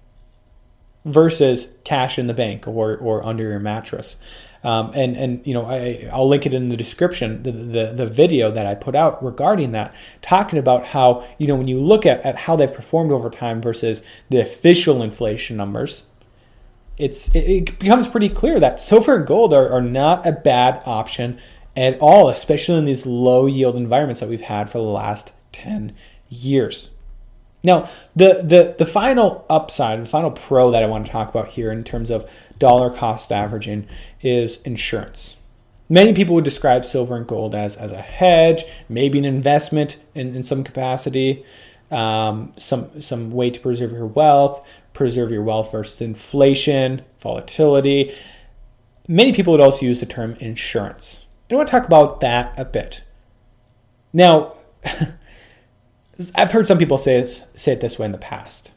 versus 1.04 1.72
cash 1.84 2.18
in 2.18 2.26
the 2.26 2.34
bank 2.34 2.66
or 2.66 2.96
or 2.96 3.24
under 3.24 3.44
your 3.44 3.60
mattress. 3.60 4.16
Um, 4.64 4.90
and 4.94 5.16
and 5.16 5.46
you 5.46 5.54
know 5.54 5.66
I, 5.66 6.08
I'll 6.12 6.28
link 6.28 6.44
it 6.44 6.52
in 6.52 6.68
the 6.68 6.76
description 6.76 7.44
the, 7.44 7.52
the 7.52 7.92
the 7.94 8.06
video 8.06 8.50
that 8.50 8.66
I 8.66 8.74
put 8.74 8.96
out 8.96 9.22
regarding 9.22 9.70
that 9.72 9.94
talking 10.20 10.58
about 10.58 10.86
how 10.86 11.24
you 11.38 11.46
know 11.46 11.54
when 11.54 11.68
you 11.68 11.78
look 11.78 12.04
at, 12.04 12.20
at 12.22 12.36
how 12.36 12.56
they've 12.56 12.72
performed 12.72 13.12
over 13.12 13.30
time 13.30 13.62
versus 13.62 14.02
the 14.30 14.40
official 14.40 15.00
inflation 15.00 15.56
numbers 15.56 16.02
it's 16.98 17.28
it, 17.28 17.38
it 17.38 17.78
becomes 17.78 18.08
pretty 18.08 18.28
clear 18.28 18.58
that 18.58 18.80
silver 18.80 19.14
and 19.14 19.26
gold 19.28 19.54
are, 19.54 19.70
are 19.70 19.80
not 19.80 20.26
a 20.26 20.32
bad 20.32 20.82
option 20.84 21.38
at 21.76 21.96
all 22.00 22.28
especially 22.28 22.78
in 22.78 22.84
these 22.84 23.06
low 23.06 23.46
yield 23.46 23.76
environments 23.76 24.18
that 24.18 24.28
we've 24.28 24.40
had 24.40 24.68
for 24.68 24.78
the 24.78 24.84
last 24.84 25.32
10 25.52 25.94
years 26.28 26.90
now, 27.64 27.88
the, 28.14 28.42
the, 28.44 28.76
the 28.78 28.86
final 28.86 29.44
upside, 29.50 30.00
the 30.00 30.08
final 30.08 30.30
pro 30.30 30.70
that 30.70 30.82
I 30.82 30.86
want 30.86 31.06
to 31.06 31.12
talk 31.12 31.28
about 31.28 31.48
here 31.48 31.72
in 31.72 31.82
terms 31.82 32.10
of 32.10 32.28
dollar 32.58 32.90
cost 32.90 33.32
averaging 33.32 33.88
is 34.22 34.60
insurance. 34.62 35.36
Many 35.88 36.12
people 36.12 36.34
would 36.34 36.44
describe 36.44 36.84
silver 36.84 37.16
and 37.16 37.26
gold 37.26 37.54
as, 37.54 37.76
as 37.76 37.92
a 37.92 38.00
hedge, 38.00 38.64
maybe 38.88 39.18
an 39.18 39.24
investment 39.24 39.98
in, 40.14 40.36
in 40.36 40.42
some 40.42 40.62
capacity, 40.62 41.44
um, 41.90 42.52
some, 42.58 43.00
some 43.00 43.30
way 43.30 43.50
to 43.50 43.58
preserve 43.58 43.92
your 43.92 44.06
wealth, 44.06 44.64
preserve 44.92 45.30
your 45.30 45.42
wealth 45.42 45.72
versus 45.72 46.00
inflation, 46.00 47.02
volatility. 47.20 48.14
Many 49.08 49.32
people 49.32 49.52
would 49.52 49.60
also 49.60 49.86
use 49.86 50.00
the 50.00 50.06
term 50.06 50.34
insurance. 50.34 51.24
And 51.48 51.56
I 51.56 51.56
want 51.56 51.68
to 51.68 51.72
talk 51.72 51.86
about 51.86 52.20
that 52.20 52.52
a 52.58 52.64
bit. 52.66 53.02
Now, 54.12 54.54
I've 56.34 56.52
heard 56.52 56.66
some 56.66 56.78
people 56.78 56.98
say, 56.98 57.24
say 57.24 57.72
it 57.72 57.80
this 57.80 57.98
way 57.98 58.06
in 58.06 58.12
the 58.12 58.18
past. 58.18 58.72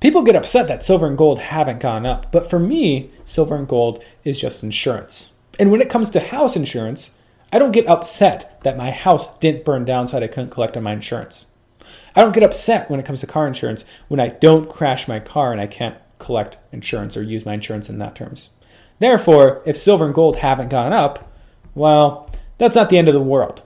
People 0.00 0.22
get 0.22 0.36
upset 0.36 0.68
that 0.68 0.84
silver 0.84 1.06
and 1.06 1.18
gold 1.18 1.38
haven't 1.38 1.80
gone 1.80 2.06
up, 2.06 2.30
but 2.30 2.48
for 2.48 2.58
me, 2.58 3.10
silver 3.24 3.56
and 3.56 3.66
gold 3.66 4.02
is 4.24 4.40
just 4.40 4.62
insurance. 4.62 5.30
And 5.58 5.70
when 5.70 5.80
it 5.80 5.90
comes 5.90 6.10
to 6.10 6.20
house 6.20 6.54
insurance, 6.54 7.10
I 7.52 7.58
don't 7.58 7.72
get 7.72 7.86
upset 7.86 8.60
that 8.62 8.76
my 8.76 8.90
house 8.90 9.28
didn't 9.38 9.64
burn 9.64 9.84
down 9.84 10.06
so 10.06 10.18
that 10.18 10.24
I 10.24 10.28
couldn't 10.28 10.50
collect 10.50 10.76
on 10.76 10.82
my 10.82 10.92
insurance. 10.92 11.46
I 12.14 12.22
don't 12.22 12.34
get 12.34 12.42
upset 12.42 12.90
when 12.90 13.00
it 13.00 13.06
comes 13.06 13.20
to 13.20 13.26
car 13.26 13.46
insurance 13.46 13.84
when 14.08 14.20
I 14.20 14.28
don't 14.28 14.68
crash 14.68 15.08
my 15.08 15.20
car 15.20 15.52
and 15.52 15.60
I 15.60 15.66
can't 15.66 15.96
collect 16.18 16.58
insurance 16.72 17.16
or 17.16 17.22
use 17.22 17.46
my 17.46 17.54
insurance 17.54 17.88
in 17.88 17.98
that 17.98 18.14
terms. 18.14 18.50
Therefore, 18.98 19.62
if 19.64 19.76
silver 19.76 20.04
and 20.04 20.14
gold 20.14 20.36
haven't 20.36 20.68
gone 20.68 20.92
up, 20.92 21.32
well, 21.74 22.28
that's 22.58 22.74
not 22.76 22.90
the 22.90 22.98
end 22.98 23.08
of 23.08 23.14
the 23.14 23.20
world. 23.20 23.62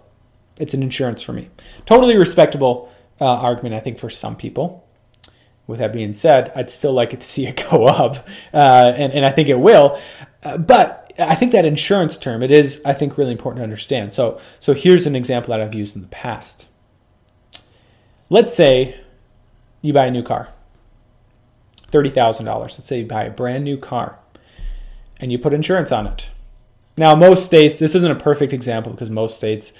It's 0.59 0.75
an 0.75 0.83
insurance 0.83 1.23
for 1.23 1.33
me. 1.33 1.51
Totally 1.87 2.17
respectable 2.17 2.93
uh, 3.21 3.25
argument, 3.25 3.75
I 3.75 3.81
think, 3.81 3.99
for 3.99 4.11
some 4.11 4.37
people. 4.37 4.87
With 5.67 5.79
that 5.79 5.93
being 5.93 6.13
said, 6.13 6.53
I'd 6.55 6.71
still 6.71 6.93
like 6.93 7.15
it 7.15 7.21
to 7.21 7.27
see 7.27 7.47
it 7.47 7.65
go 7.71 7.87
up, 7.87 8.27
uh, 8.53 8.93
and, 8.97 9.13
and 9.13 9.25
I 9.25 9.31
think 9.31 9.49
it 9.49 9.59
will. 9.59 10.01
Uh, 10.43 10.59
but 10.59 11.13
I 11.19 11.35
think 11.35 11.53
that 11.53 11.65
insurance 11.65 12.19
term, 12.19 12.43
it 12.43 12.51
is, 12.51 12.81
I 12.85 12.93
think, 12.93 13.17
really 13.17 13.33
important 13.33 13.61
to 13.61 13.65
understand. 13.65 14.13
So, 14.13 14.41
so 14.61 14.75
here's 14.75 15.07
an 15.07 15.15
example 15.15 15.51
that 15.51 15.61
I've 15.61 15.75
used 15.75 15.95
in 15.95 16.03
the 16.03 16.09
past. 16.09 16.67
Let's 18.29 18.55
say 18.55 18.99
you 19.83 19.93
buy 19.93 20.07
a 20.07 20.11
new 20.11 20.23
car, 20.23 20.49
$30,000. 21.93 22.47
Let's 22.47 22.87
say 22.87 23.01
you 23.01 23.07
buy 23.07 23.25
a 23.25 23.31
brand 23.31 23.65
new 23.65 23.77
car 23.77 24.19
and 25.21 25.31
you 25.31 25.39
put 25.39 25.55
insurance 25.55 25.93
on 25.93 26.07
it. 26.07 26.31
Now, 26.97 27.15
most 27.15 27.45
states, 27.45 27.79
this 27.79 27.95
isn't 27.95 28.11
a 28.11 28.17
perfect 28.17 28.53
example 28.53 28.93
because 28.93 29.11
most 29.11 29.37
states 29.37 29.73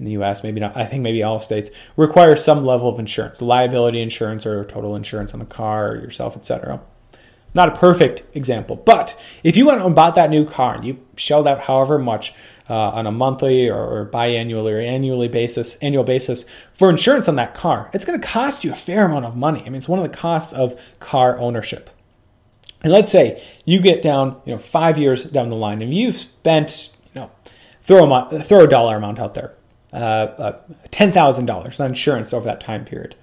in 0.00 0.06
the 0.06 0.12
US, 0.12 0.42
maybe 0.42 0.58
not, 0.58 0.76
I 0.76 0.86
think 0.86 1.02
maybe 1.02 1.22
all 1.22 1.38
states, 1.38 1.70
require 1.96 2.34
some 2.34 2.64
level 2.64 2.88
of 2.88 2.98
insurance, 2.98 3.40
liability 3.40 4.00
insurance 4.00 4.44
or 4.46 4.64
total 4.64 4.96
insurance 4.96 5.32
on 5.32 5.38
the 5.38 5.46
car 5.46 5.92
or 5.92 5.96
yourself, 5.96 6.36
etc. 6.36 6.80
Not 7.54 7.68
a 7.68 7.76
perfect 7.78 8.24
example, 8.34 8.76
but 8.76 9.16
if 9.44 9.56
you 9.56 9.66
went 9.66 9.82
and 9.82 9.94
bought 9.94 10.14
that 10.14 10.30
new 10.30 10.46
car 10.46 10.74
and 10.74 10.84
you 10.84 10.98
shelled 11.16 11.46
out 11.46 11.62
however 11.62 11.98
much 11.98 12.32
uh, 12.68 12.90
on 12.90 13.06
a 13.06 13.12
monthly 13.12 13.68
or, 13.68 14.08
biannual 14.12 14.70
or 14.70 14.80
annually 14.80 15.28
basis, 15.28 15.74
annual 15.76 16.04
basis 16.04 16.44
for 16.72 16.88
insurance 16.88 17.28
on 17.28 17.36
that 17.36 17.54
car, 17.54 17.90
it's 17.92 18.04
going 18.04 18.20
to 18.20 18.26
cost 18.26 18.64
you 18.64 18.72
a 18.72 18.76
fair 18.76 19.04
amount 19.04 19.24
of 19.24 19.36
money. 19.36 19.60
I 19.60 19.64
mean, 19.64 19.74
it's 19.74 19.88
one 19.88 19.98
of 19.98 20.10
the 20.10 20.16
costs 20.16 20.52
of 20.52 20.80
car 20.98 21.38
ownership. 21.38 21.90
And 22.82 22.92
let's 22.92 23.12
say 23.12 23.42
you 23.66 23.80
get 23.80 24.00
down, 24.00 24.40
you 24.46 24.52
know, 24.52 24.58
five 24.58 24.96
years 24.96 25.24
down 25.24 25.50
the 25.50 25.56
line, 25.56 25.82
and 25.82 25.92
you've 25.92 26.16
spent, 26.16 26.90
you 27.12 27.20
know, 27.20 27.30
throw 27.82 28.10
a, 28.10 28.42
throw 28.42 28.60
a 28.60 28.68
dollar 28.68 28.96
amount 28.96 29.18
out 29.18 29.34
there, 29.34 29.54
Uh, 29.92 29.96
uh, 29.96 30.60
$10,000 30.90 31.80
on 31.80 31.86
insurance 31.86 32.32
over 32.32 32.44
that 32.44 32.60
time 32.60 32.84
period. 32.84 33.16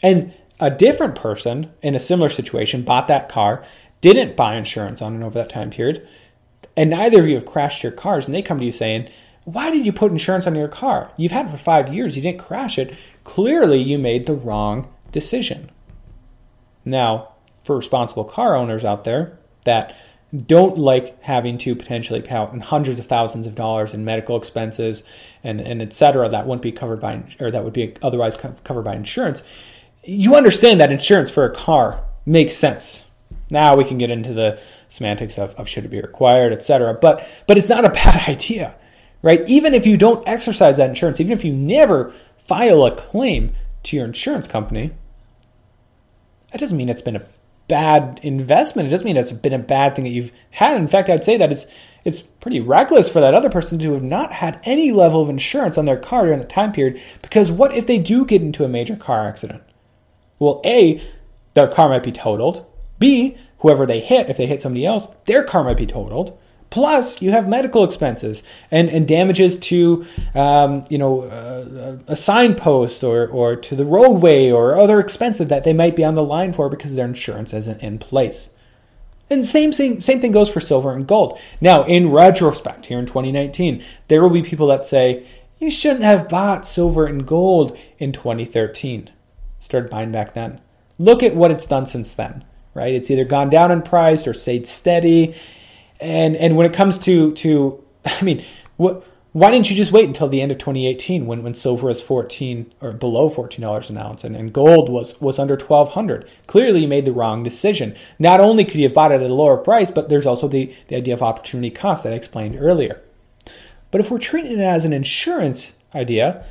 And 0.00 0.32
a 0.60 0.70
different 0.70 1.16
person 1.16 1.72
in 1.82 1.96
a 1.96 1.98
similar 1.98 2.28
situation 2.28 2.82
bought 2.82 3.08
that 3.08 3.28
car, 3.28 3.64
didn't 4.00 4.36
buy 4.36 4.54
insurance 4.54 5.02
on 5.02 5.20
it 5.20 5.24
over 5.24 5.38
that 5.40 5.50
time 5.50 5.70
period, 5.70 6.06
and 6.76 6.90
neither 6.90 7.20
of 7.20 7.26
you 7.26 7.34
have 7.34 7.46
crashed 7.46 7.82
your 7.82 7.92
cars, 7.92 8.26
and 8.26 8.34
they 8.34 8.42
come 8.42 8.58
to 8.58 8.64
you 8.64 8.72
saying, 8.72 9.08
Why 9.44 9.70
did 9.70 9.84
you 9.84 9.92
put 9.92 10.12
insurance 10.12 10.46
on 10.46 10.54
your 10.54 10.68
car? 10.68 11.10
You've 11.16 11.32
had 11.32 11.46
it 11.46 11.50
for 11.50 11.58
five 11.58 11.92
years, 11.92 12.16
you 12.16 12.22
didn't 12.22 12.40
crash 12.40 12.78
it. 12.78 12.94
Clearly, 13.24 13.80
you 13.80 13.98
made 13.98 14.26
the 14.26 14.34
wrong 14.34 14.92
decision. 15.10 15.70
Now, 16.84 17.32
for 17.64 17.76
responsible 17.76 18.24
car 18.24 18.56
owners 18.56 18.84
out 18.84 19.04
there 19.04 19.38
that 19.64 19.96
don't 20.34 20.78
like 20.78 21.20
having 21.22 21.58
to 21.58 21.74
potentially 21.74 22.22
pay 22.22 22.34
out 22.34 22.54
in 22.54 22.60
hundreds 22.60 22.98
of 22.98 23.06
thousands 23.06 23.46
of 23.46 23.54
dollars 23.54 23.92
in 23.92 24.04
medical 24.04 24.36
expenses 24.36 25.02
and, 25.44 25.60
and 25.60 25.82
et 25.82 25.92
cetera 25.92 26.28
that 26.28 26.46
wouldn't 26.46 26.62
be 26.62 26.72
covered 26.72 27.00
by 27.00 27.22
or 27.38 27.50
that 27.50 27.64
would 27.64 27.74
be 27.74 27.94
otherwise 28.02 28.36
covered 28.36 28.82
by 28.82 28.94
insurance. 28.94 29.42
You 30.04 30.34
understand 30.34 30.80
that 30.80 30.90
insurance 30.90 31.30
for 31.30 31.44
a 31.44 31.54
car 31.54 32.02
makes 32.24 32.54
sense. 32.54 33.04
Now 33.50 33.76
we 33.76 33.84
can 33.84 33.98
get 33.98 34.10
into 34.10 34.32
the 34.32 34.58
semantics 34.88 35.38
of, 35.38 35.54
of 35.56 35.68
should 35.68 35.84
it 35.84 35.90
be 35.90 36.00
required 36.00 36.52
et 36.52 36.62
cetera. 36.62 36.94
But 36.94 37.26
but 37.46 37.58
it's 37.58 37.68
not 37.68 37.84
a 37.84 37.90
bad 37.90 38.28
idea 38.28 38.74
right? 39.20 39.46
Even 39.46 39.72
if 39.72 39.86
you 39.86 39.96
don't 39.96 40.26
exercise 40.26 40.78
that 40.78 40.88
insurance 40.88 41.20
even 41.20 41.32
if 41.32 41.44
you 41.44 41.52
never 41.52 42.14
file 42.38 42.86
a 42.86 42.96
claim 42.96 43.54
to 43.82 43.96
your 43.96 44.06
insurance 44.06 44.48
company 44.48 44.92
that 46.50 46.58
doesn't 46.58 46.78
mean 46.78 46.88
it's 46.88 47.02
been 47.02 47.16
a 47.16 47.22
bad 47.72 48.20
investment. 48.22 48.86
It 48.86 48.90
doesn't 48.90 49.06
mean 49.06 49.16
it's 49.16 49.32
been 49.32 49.54
a 49.54 49.58
bad 49.58 49.96
thing 49.96 50.04
that 50.04 50.10
you've 50.10 50.30
had. 50.50 50.76
In 50.76 50.86
fact, 50.86 51.08
I'd 51.08 51.24
say 51.24 51.38
that 51.38 51.50
it's 51.50 51.66
it's 52.04 52.20
pretty 52.20 52.60
reckless 52.60 53.08
for 53.08 53.20
that 53.20 53.32
other 53.32 53.48
person 53.48 53.78
to 53.78 53.94
have 53.94 54.02
not 54.02 54.30
had 54.30 54.60
any 54.64 54.92
level 54.92 55.22
of 55.22 55.30
insurance 55.30 55.78
on 55.78 55.86
their 55.86 55.96
car 55.96 56.26
during 56.26 56.40
the 56.40 56.46
time 56.46 56.72
period. 56.72 57.00
Because 57.22 57.50
what 57.50 57.74
if 57.74 57.86
they 57.86 57.96
do 57.96 58.26
get 58.26 58.42
into 58.42 58.62
a 58.62 58.68
major 58.68 58.94
car 58.94 59.26
accident? 59.26 59.62
Well, 60.38 60.60
A, 60.66 61.00
their 61.54 61.66
car 61.66 61.88
might 61.88 62.02
be 62.02 62.12
totaled. 62.12 62.66
B, 62.98 63.38
whoever 63.60 63.86
they 63.86 64.00
hit, 64.00 64.28
if 64.28 64.36
they 64.36 64.46
hit 64.46 64.60
somebody 64.60 64.84
else, 64.84 65.08
their 65.24 65.42
car 65.42 65.64
might 65.64 65.78
be 65.78 65.86
totaled. 65.86 66.38
Plus, 66.72 67.20
you 67.20 67.30
have 67.32 67.46
medical 67.46 67.84
expenses 67.84 68.42
and, 68.70 68.88
and 68.88 69.06
damages 69.06 69.58
to, 69.58 70.06
um, 70.34 70.86
you 70.88 70.96
know, 70.96 71.20
uh, 71.24 71.98
a 72.06 72.16
signpost 72.16 73.04
or, 73.04 73.26
or 73.26 73.56
to 73.56 73.76
the 73.76 73.84
roadway 73.84 74.50
or 74.50 74.80
other 74.80 74.98
expenses 74.98 75.48
that 75.48 75.64
they 75.64 75.74
might 75.74 75.94
be 75.94 76.02
on 76.02 76.14
the 76.14 76.22
line 76.22 76.50
for 76.50 76.70
because 76.70 76.94
their 76.94 77.04
insurance 77.04 77.52
isn't 77.52 77.82
in 77.82 77.98
place. 77.98 78.48
And 79.28 79.44
same 79.44 79.70
thing, 79.72 80.00
same 80.00 80.22
thing 80.22 80.32
goes 80.32 80.48
for 80.48 80.60
silver 80.60 80.94
and 80.94 81.06
gold. 81.06 81.38
Now, 81.60 81.84
in 81.84 82.10
retrospect, 82.10 82.86
here 82.86 82.98
in 82.98 83.04
2019, 83.04 83.84
there 84.08 84.22
will 84.22 84.30
be 84.30 84.42
people 84.42 84.68
that 84.68 84.86
say 84.86 85.26
you 85.58 85.70
shouldn't 85.70 86.04
have 86.04 86.26
bought 86.26 86.66
silver 86.66 87.04
and 87.04 87.26
gold 87.26 87.76
in 87.98 88.12
2013. 88.12 89.10
Started 89.58 89.90
buying 89.90 90.10
back 90.10 90.32
then. 90.32 90.58
Look 90.98 91.22
at 91.22 91.36
what 91.36 91.50
it's 91.50 91.66
done 91.66 91.84
since 91.84 92.14
then, 92.14 92.46
right? 92.72 92.94
It's 92.94 93.10
either 93.10 93.26
gone 93.26 93.50
down 93.50 93.70
in 93.70 93.82
price 93.82 94.26
or 94.26 94.32
stayed 94.32 94.66
steady 94.66 95.34
and 96.02 96.36
and 96.36 96.56
when 96.56 96.66
it 96.66 96.74
comes 96.74 96.98
to 97.00 97.32
to 97.34 97.82
I 98.04 98.22
mean, 98.22 98.44
what 98.76 99.06
why 99.32 99.50
didn't 99.50 99.70
you 99.70 99.76
just 99.76 99.92
wait 99.92 100.06
until 100.06 100.28
the 100.28 100.42
end 100.42 100.52
of 100.52 100.58
2018 100.58 101.24
when, 101.24 101.42
when 101.42 101.54
silver 101.54 101.86
was 101.86 102.02
14 102.02 102.70
or 102.82 102.92
below 102.92 103.30
$14 103.30 103.88
an 103.88 103.96
ounce 103.96 104.24
and, 104.24 104.36
and 104.36 104.52
gold 104.52 104.90
was, 104.90 105.18
was 105.22 105.38
under 105.38 105.54
1200 105.54 106.28
Clearly, 106.46 106.82
you 106.82 106.88
made 106.88 107.06
the 107.06 107.12
wrong 107.12 107.42
decision. 107.42 107.96
Not 108.18 108.40
only 108.40 108.66
could 108.66 108.74
you 108.74 108.82
have 108.82 108.94
bought 108.94 109.10
it 109.10 109.22
at 109.22 109.30
a 109.30 109.34
lower 109.34 109.56
price, 109.56 109.90
but 109.90 110.10
there's 110.10 110.26
also 110.26 110.48
the, 110.48 110.74
the 110.88 110.96
idea 110.96 111.14
of 111.14 111.22
opportunity 111.22 111.70
cost 111.70 112.02
that 112.02 112.12
I 112.12 112.16
explained 112.16 112.58
earlier. 112.60 113.00
But 113.90 114.02
if 114.02 114.10
we're 114.10 114.18
treating 114.18 114.52
it 114.52 114.60
as 114.60 114.84
an 114.84 114.92
insurance 114.92 115.72
idea, 115.94 116.44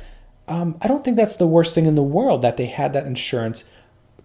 um, 0.48 0.76
I 0.82 0.88
don't 0.88 1.04
think 1.04 1.16
that's 1.16 1.36
the 1.36 1.46
worst 1.46 1.76
thing 1.76 1.86
in 1.86 1.94
the 1.94 2.02
world 2.02 2.42
that 2.42 2.56
they 2.56 2.66
had 2.66 2.94
that 2.94 3.06
insurance 3.06 3.62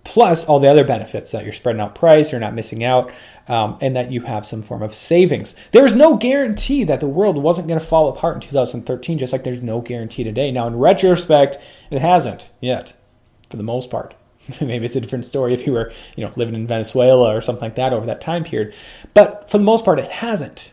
plus 0.08 0.46
all 0.46 0.62
the 0.62 0.72
other 0.72 0.86
benefits 0.86 1.32
that 1.34 1.44
you're 1.44 1.52
spreading 1.52 1.82
out 1.82 1.94
price, 1.94 2.32
you're 2.32 2.40
not 2.40 2.54
missing 2.54 2.82
out, 2.82 3.12
um, 3.50 3.78
and 3.82 3.94
that 3.98 4.10
you 4.10 4.22
have 4.22 4.46
some 4.46 4.64
form 4.64 4.82
of 4.82 4.96
savings. 4.96 5.54
There 5.74 5.86
is 5.86 5.98
no 5.98 6.16
guarantee 6.16 6.86
that 6.86 7.02
the 7.02 7.10
world 7.10 7.38
wasn't 7.38 7.68
going 7.68 7.80
to 7.80 7.86
fall 7.86 8.08
apart 8.08 8.36
in 8.36 8.42
2013, 8.42 9.18
just 9.18 9.34
like 9.34 9.44
there's 9.44 9.62
no 9.62 9.82
guarantee 9.82 10.24
today. 10.24 10.50
Now, 10.50 10.66
in 10.66 10.78
retrospect, 10.78 11.58
it 11.92 12.00
hasn't 12.00 12.50
yet, 12.62 12.94
for 13.50 13.58
the 13.58 13.64
most 13.64 13.92
part. 13.92 14.16
Maybe 14.62 14.86
it's 14.86 14.96
a 14.96 15.02
different 15.02 15.26
story 15.26 15.54
if 15.54 15.68
you 15.68 15.74
were, 15.74 15.92
you 16.16 16.24
know, 16.24 16.32
living 16.38 16.56
in 16.56 16.68
Venezuela 16.68 17.36
or 17.36 17.42
something 17.42 17.64
like 17.64 17.76
that 17.76 17.92
over 17.92 18.06
that 18.06 18.22
time 18.22 18.46
period. 18.46 18.74
But 19.14 19.50
for 19.50 19.58
the 19.58 19.66
most 19.66 19.84
part, 19.84 20.00
it 20.00 20.10
hasn't. 20.10 20.72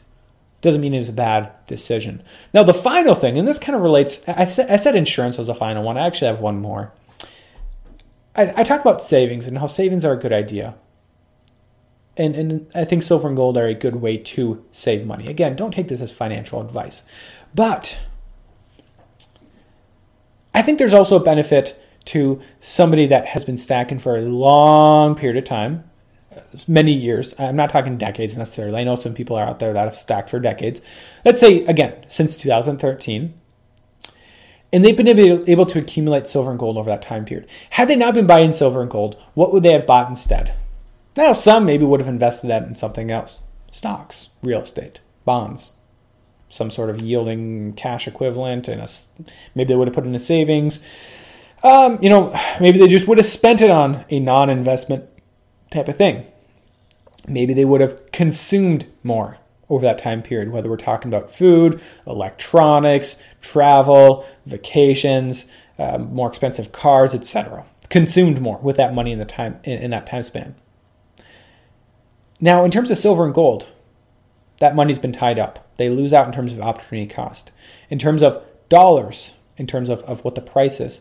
Doesn't 0.61 0.81
mean 0.81 0.95
it's 0.95 1.09
a 1.09 1.13
bad 1.13 1.51
decision. 1.67 2.23
Now, 2.55 2.63
the 2.63 2.73
final 2.73 3.17
thing, 3.17 3.37
and 3.37 3.49
this 3.49 3.59
kind 3.59 3.75
of 3.75 3.83
relates, 3.83 4.21
I 4.29 4.47
said, 4.47 4.71
I 4.71 4.77
said 4.77 4.95
insurance 4.95 5.37
was 5.37 5.49
the 5.49 5.55
final 5.57 5.83
one. 5.83 5.99
I 5.99 6.07
actually 6.07 6.29
have 6.29 6.41
one 6.41 6.61
more. 6.61 6.93
I, 8.37 8.53
I 8.57 8.63
talk 8.63 8.81
about 8.81 9.03
savings 9.03 9.47
and 9.47 9.59
how 9.59 9.67
savings 9.67 10.05
are 10.05 10.13
a 10.13 10.19
good 10.19 10.33
idea. 10.33 10.75
And, 12.17 12.37
and 12.37 12.71
I 12.75 12.85
think 12.85 13.03
silver 13.03 13.27
and 13.27 13.37
gold 13.37 13.57
are 13.57 13.67
a 13.67 13.75
good 13.75 13.97
way 13.97 14.17
to 14.19 14.65
save 14.71 15.07
money. 15.07 15.27
Again, 15.27 15.57
don't 15.57 15.73
take 15.73 15.89
this 15.89 16.01
as 16.01 16.13
financial 16.13 16.61
advice. 16.61 17.03
But 17.55 17.99
I 20.53 20.63
think 20.63 20.79
there's 20.79 20.95
also 20.95 21.17
a 21.17 21.21
benefit 21.21 21.81
to 22.07 22.41
somebody 22.61 23.07
that 23.07 23.27
has 23.29 23.45
been 23.45 23.57
stacking 23.57 23.99
for 23.99 24.17
a 24.17 24.23
long 24.23 25.17
period 25.17 25.37
of 25.37 25.45
time, 25.45 25.85
many 26.69 26.93
years. 26.93 27.35
I'm 27.39 27.57
not 27.57 27.71
talking 27.71 27.97
decades 27.97 28.37
necessarily. 28.37 28.81
I 28.81 28.85
know 28.85 28.95
some 28.95 29.15
people 29.15 29.37
are 29.37 29.47
out 29.47 29.59
there 29.59 29.73
that 29.73 29.85
have 29.85 29.97
stacked 29.97 30.31
for 30.31 30.39
decades. 30.39 30.81
Let's 31.25 31.41
say, 31.41 31.65
again, 31.65 32.05
since 32.09 32.37
2013. 32.37 33.35
And 34.75 34.85
they've 34.85 34.97
been 34.97 35.07
able 35.07 35.67
to 35.67 35.79
accumulate 35.79 36.27
silver 36.27 36.51
and 36.51 36.59
gold 36.59 36.77
over 36.77 36.91
that 36.91 37.01
time 37.01 37.25
period. 37.25 37.49
Had 37.71 37.87
they 37.87 37.95
not 37.95 38.13
been 38.13 38.27
buying 38.27 38.53
silver 38.53 38.83
and 38.83 38.91
gold, 38.91 39.17
what 39.35 39.53
would 39.53 39.63
they 39.63 39.73
have 39.73 39.87
bought 39.87 40.09
instead? 40.09 40.53
Now, 41.17 41.33
some 41.33 41.65
maybe 41.65 41.85
would 41.85 42.01
have 42.01 42.09
invested 42.09 42.49
that 42.49 42.65
in 42.65 42.75
something 42.75 43.13
else 43.13 43.43
stocks, 43.71 44.31
real 44.43 44.63
estate, 44.63 45.01
bonds, 45.25 45.75
some 46.49 46.73
sort 46.73 46.91
of 46.91 47.01
yielding 47.01 47.75
cash 47.75 48.09
equivalent, 48.09 48.67
and 48.67 48.83
maybe 49.55 49.69
they 49.69 49.77
would 49.77 49.87
have 49.87 49.95
put 49.95 50.07
in 50.07 50.15
a 50.17 50.19
savings. 50.19 50.81
Um, 51.63 52.01
you 52.03 52.11
know, 52.11 52.37
maybe 52.61 52.81
they 52.81 52.89
just 52.89 53.07
would 53.07 53.19
have 53.19 53.29
spent 53.29 53.63
it 53.63 53.71
on 53.71 54.05
a 54.11 54.19
non 54.19 54.51
investment 54.51 55.05
type 55.71 55.87
of 55.87 55.97
thing. 55.97 56.27
Maybe 57.29 57.55
they 57.55 57.65
would 57.65 57.81
have 57.81 58.11
consumed 58.11 58.87
more 59.05 59.39
over 59.69 59.85
that 59.85 59.99
time 59.99 60.23
period, 60.23 60.51
whether 60.51 60.69
we're 60.69 60.77
talking 60.77 61.13
about 61.13 61.35
food, 61.35 61.81
electronics, 62.07 63.17
travel, 63.41 64.27
vacations, 64.47 65.47
um, 65.79 66.15
more 66.15 66.29
expensive 66.29 66.73
cars, 66.73 67.15
etc. 67.15 67.65
Consumed 67.91 68.41
more 68.41 68.59
with 68.59 68.77
that 68.77 68.95
money 68.95 69.13
in 69.13 69.19
the 69.19 69.25
time 69.25 69.59
in, 69.65 69.79
in 69.79 69.91
that 69.91 70.07
time 70.07 70.23
span. 70.23 70.55
Now, 72.41 72.65
in 72.65 72.71
terms 72.71 72.91
of 72.91 72.99
silver 72.99 73.25
and 73.25 73.35
gold, 73.35 73.69
that 74.59 74.77
money's 74.77 74.99
been 74.99 75.13
tied 75.13 75.39
up. 75.39 75.67
They 75.77 75.89
lose 75.89 76.13
out 76.13 76.27
in 76.27 76.33
terms 76.33 76.53
of 76.53 76.61
opportunity 76.61 77.13
cost. 77.13 77.51
In 77.91 77.99
terms 77.99 78.23
of 78.23 78.43
dollars, 78.69 79.35
in 79.57 79.67
terms 79.67 79.89
of, 79.89 80.03
of 80.03 80.25
what 80.25 80.35
the 80.35 80.41
price 80.41 80.81
is, 80.81 81.01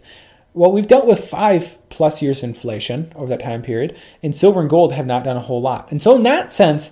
well, 0.54 0.72
we've 0.72 0.88
dealt 0.88 1.08
with 1.08 1.28
five 1.28 1.78
plus 1.90 2.22
years 2.22 2.44
inflation 2.44 3.12
over 3.16 3.28
that 3.30 3.40
time 3.40 3.64
period, 3.64 3.98
and 4.22 4.36
silver 4.36 4.62
and 4.62 4.70
gold 4.70 4.94
have 4.94 5.08
not 5.08 5.24
done 5.24 5.38
a 5.38 5.42
whole 5.42 5.62
lot. 5.62 5.90
And 5.92 6.02
so, 6.02 6.16
in 6.16 6.24
that 6.24 6.54
sense, 6.54 6.92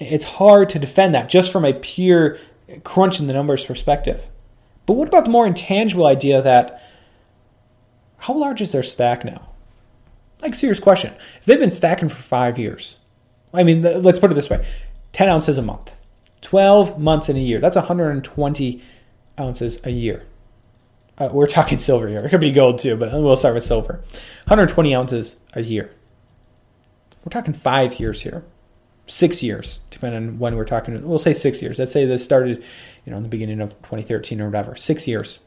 it's 0.00 0.24
hard 0.24 0.70
to 0.70 0.78
defend 0.78 1.14
that 1.14 1.28
just 1.28 1.52
from 1.52 1.64
a 1.64 1.74
pure 1.74 2.38
crunch 2.82 3.20
in 3.20 3.26
the 3.26 3.34
numbers 3.34 3.64
perspective. 3.64 4.26
But 4.86 4.94
what 4.94 5.08
about 5.08 5.26
the 5.26 5.30
more 5.30 5.46
intangible 5.46 6.06
idea 6.06 6.42
that 6.42 6.82
how 8.18 8.34
large 8.34 8.60
is 8.60 8.72
their 8.72 8.82
stack 8.82 9.24
now? 9.24 9.50
Like, 10.42 10.54
serious 10.54 10.80
question. 10.80 11.12
If 11.38 11.44
they've 11.44 11.60
been 11.60 11.70
stacking 11.70 12.08
for 12.08 12.22
five 12.22 12.58
years, 12.58 12.96
I 13.52 13.62
mean, 13.62 13.82
let's 13.82 14.18
put 14.18 14.30
it 14.30 14.34
this 14.34 14.50
way 14.50 14.64
10 15.12 15.28
ounces 15.28 15.58
a 15.58 15.62
month, 15.62 15.92
12 16.40 16.98
months 16.98 17.28
in 17.28 17.36
a 17.36 17.40
year, 17.40 17.60
that's 17.60 17.76
120 17.76 18.82
ounces 19.38 19.84
a 19.84 19.90
year. 19.90 20.24
Uh, 21.18 21.28
we're 21.30 21.46
talking 21.46 21.76
silver 21.76 22.08
here. 22.08 22.24
It 22.24 22.30
could 22.30 22.40
be 22.40 22.50
gold 22.50 22.78
too, 22.78 22.96
but 22.96 23.12
we'll 23.12 23.36
start 23.36 23.54
with 23.54 23.64
silver. 23.64 23.96
120 24.46 24.94
ounces 24.94 25.36
a 25.52 25.62
year. 25.62 25.90
We're 27.22 27.30
talking 27.30 27.52
five 27.52 28.00
years 28.00 28.22
here, 28.22 28.44
six 29.10 29.42
years, 29.42 29.80
depending 29.90 30.28
on 30.28 30.38
when 30.38 30.56
we're 30.56 30.64
talking. 30.64 31.06
We'll 31.06 31.18
say 31.18 31.32
six 31.32 31.60
years. 31.60 31.78
Let's 31.78 31.92
say 31.92 32.06
this 32.06 32.24
started, 32.24 32.62
you 33.04 33.10
know, 33.10 33.16
in 33.16 33.22
the 33.22 33.28
beginning 33.28 33.60
of 33.60 33.70
2013 33.82 34.40
or 34.40 34.46
whatever. 34.46 34.76
Six 34.76 35.06
years. 35.06 35.40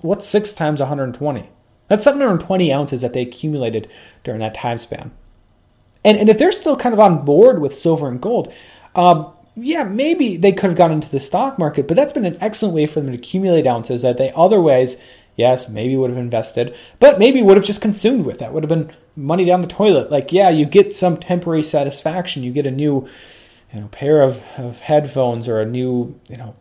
What's 0.00 0.26
six 0.26 0.52
times 0.52 0.80
120? 0.80 1.48
That's 1.88 2.04
720 2.04 2.72
ounces 2.72 3.00
that 3.00 3.14
they 3.14 3.22
accumulated 3.22 3.88
during 4.22 4.40
that 4.40 4.54
time 4.54 4.78
span. 4.78 5.10
And 6.04 6.16
and 6.16 6.28
if 6.28 6.38
they're 6.38 6.52
still 6.52 6.76
kind 6.76 6.92
of 6.92 7.00
on 7.00 7.24
board 7.24 7.60
with 7.60 7.74
silver 7.74 8.08
and 8.08 8.20
gold, 8.20 8.52
um, 8.94 9.32
yeah, 9.56 9.82
maybe 9.84 10.36
they 10.36 10.52
could 10.52 10.70
have 10.70 10.78
gone 10.78 10.92
into 10.92 11.10
the 11.10 11.20
stock 11.20 11.58
market, 11.58 11.88
but 11.88 11.96
that's 11.96 12.12
been 12.12 12.24
an 12.24 12.38
excellent 12.40 12.74
way 12.74 12.86
for 12.86 13.00
them 13.00 13.10
to 13.10 13.18
accumulate 13.18 13.66
ounces 13.66 14.02
that 14.02 14.16
they 14.16 14.32
otherwise, 14.34 14.96
yes, 15.36 15.68
maybe 15.68 15.96
would 15.96 16.10
have 16.10 16.18
invested, 16.18 16.74
but 16.98 17.18
maybe 17.18 17.42
would 17.42 17.56
have 17.56 17.66
just 17.66 17.80
consumed 17.80 18.24
with. 18.26 18.38
That 18.38 18.52
would 18.52 18.62
have 18.62 18.68
been 18.68 18.92
money 19.16 19.44
down 19.44 19.62
the 19.62 19.68
toilet. 19.68 20.10
Like, 20.10 20.32
yeah, 20.32 20.50
you 20.50 20.66
get 20.66 20.94
some 20.94 21.16
temporary 21.16 21.62
satisfaction. 21.62 22.42
You 22.42 22.52
get 22.52 22.66
a 22.66 22.70
new, 22.70 23.08
you 23.72 23.80
know, 23.80 23.88
pair 23.88 24.22
of, 24.22 24.42
of 24.56 24.80
headphones 24.80 25.48
or 25.48 25.60
a 25.60 25.66
new, 25.66 26.18
you 26.28 26.36
know, 26.36 26.54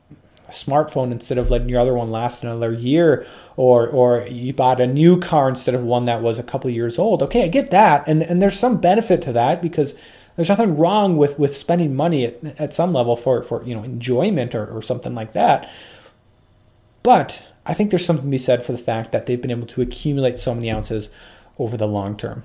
smartphone 0.52 1.12
instead 1.12 1.38
of 1.38 1.50
letting 1.50 1.70
your 1.70 1.80
other 1.80 1.94
one 1.94 2.12
last 2.12 2.44
another 2.44 2.74
year 2.74 3.26
or 3.56 3.88
or 3.88 4.26
you 4.28 4.54
bought 4.54 4.82
a 4.82 4.88
new 4.88 5.20
car 5.20 5.50
instead 5.50 5.76
of 5.76 5.84
one 5.84 6.06
that 6.06 6.22
was 6.22 6.40
a 6.40 6.44
couple 6.44 6.70
years 6.70 6.98
old 6.98 7.22
okay 7.22 7.44
i 7.44 7.48
get 7.48 7.72
that 7.72 8.04
and 8.08 8.24
and 8.24 8.42
there's 8.42 8.58
some 8.58 8.78
benefit 8.78 9.22
to 9.22 9.32
that 9.32 9.62
because 9.62 9.96
there's 10.36 10.50
nothing 10.50 10.76
wrong 10.76 11.18
with 11.18 11.38
with 11.38 11.56
spending 11.56 11.96
money 11.96 12.26
at, 12.26 12.44
at 12.60 12.74
some 12.74 12.94
level 12.94 13.16
for 13.16 13.44
for 13.44 13.64
you 13.64 13.76
know 13.76 13.84
enjoyment 13.84 14.56
or, 14.56 14.66
or 14.66 14.82
something 14.82 15.14
like 15.14 15.34
that 15.34 15.70
but 17.04 17.42
i 17.70 17.74
think 17.74 17.90
there's 17.90 18.06
something 18.06 18.26
to 18.26 18.32
be 18.32 18.38
said 18.38 18.64
for 18.64 18.72
the 18.72 18.78
fact 18.78 19.12
that 19.12 19.26
they've 19.26 19.42
been 19.42 19.52
able 19.52 19.68
to 19.68 19.82
accumulate 19.82 20.38
so 20.38 20.54
many 20.54 20.72
ounces 20.72 21.10
over 21.58 21.78
the 21.78 21.88
long 21.88 22.18
term 22.18 22.44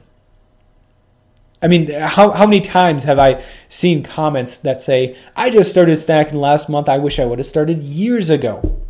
I 1.63 1.67
mean, 1.67 1.91
how, 1.91 2.31
how 2.33 2.45
many 2.45 2.61
times 2.61 3.05
have 3.05 3.19
I 3.19 3.43
seen 3.71 4.03
comments 4.03 4.59
that 4.59 4.83
say, 4.83 5.17
I 5.35 5.49
just 5.49 5.71
started 5.71 5.97
stacking 5.97 6.39
last 6.39 6.69
month. 6.69 6.91
I 6.91 6.99
wish 6.99 7.19
I 7.19 7.25
would 7.25 7.39
have 7.39 7.47
started 7.47 7.79
years 7.79 8.29
ago. 8.29 8.83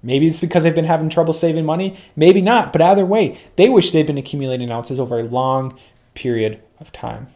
Maybe 0.00 0.28
it's 0.28 0.38
because 0.38 0.62
they've 0.62 0.74
been 0.74 0.84
having 0.84 1.08
trouble 1.08 1.32
saving 1.32 1.64
money. 1.64 1.96
Maybe 2.14 2.40
not. 2.40 2.72
But 2.72 2.82
either 2.82 3.04
way, 3.04 3.36
they 3.56 3.68
wish 3.68 3.90
they'd 3.90 4.06
been 4.06 4.18
accumulating 4.18 4.70
ounces 4.70 5.00
over 5.00 5.18
a 5.18 5.24
long 5.24 5.76
period 6.14 6.62
of 6.78 6.92
time. 6.92 7.26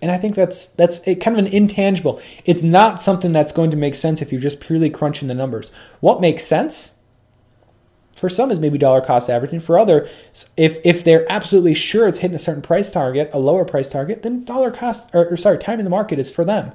And 0.00 0.10
I 0.10 0.18
think 0.18 0.34
that's 0.34 0.66
that's 0.68 1.00
a, 1.06 1.14
kind 1.16 1.38
of 1.38 1.44
an 1.44 1.52
intangible. 1.52 2.20
It's 2.44 2.62
not 2.62 3.00
something 3.00 3.32
that's 3.32 3.52
going 3.52 3.70
to 3.72 3.76
make 3.76 3.94
sense 3.94 4.22
if 4.22 4.30
you're 4.30 4.40
just 4.40 4.60
purely 4.60 4.90
crunching 4.90 5.28
the 5.28 5.34
numbers. 5.34 5.70
What 6.00 6.20
makes 6.20 6.44
sense 6.44 6.92
for 8.14 8.28
some 8.28 8.50
is 8.50 8.58
maybe 8.58 8.78
dollar 8.78 9.00
cost 9.00 9.30
averaging. 9.30 9.60
For 9.60 9.78
other, 9.78 10.08
if 10.56 10.78
if 10.84 11.04
they're 11.04 11.30
absolutely 11.30 11.74
sure 11.74 12.06
it's 12.08 12.18
hitting 12.18 12.34
a 12.34 12.40
certain 12.40 12.62
price 12.62 12.90
target, 12.90 13.30
a 13.32 13.38
lower 13.38 13.64
price 13.64 13.88
target, 13.88 14.22
then 14.22 14.44
dollar 14.44 14.70
cost 14.70 15.08
or, 15.12 15.26
or 15.28 15.36
sorry, 15.36 15.58
time 15.58 15.78
in 15.78 15.84
the 15.84 15.90
market 15.90 16.18
is 16.18 16.30
for 16.30 16.44
them. 16.44 16.72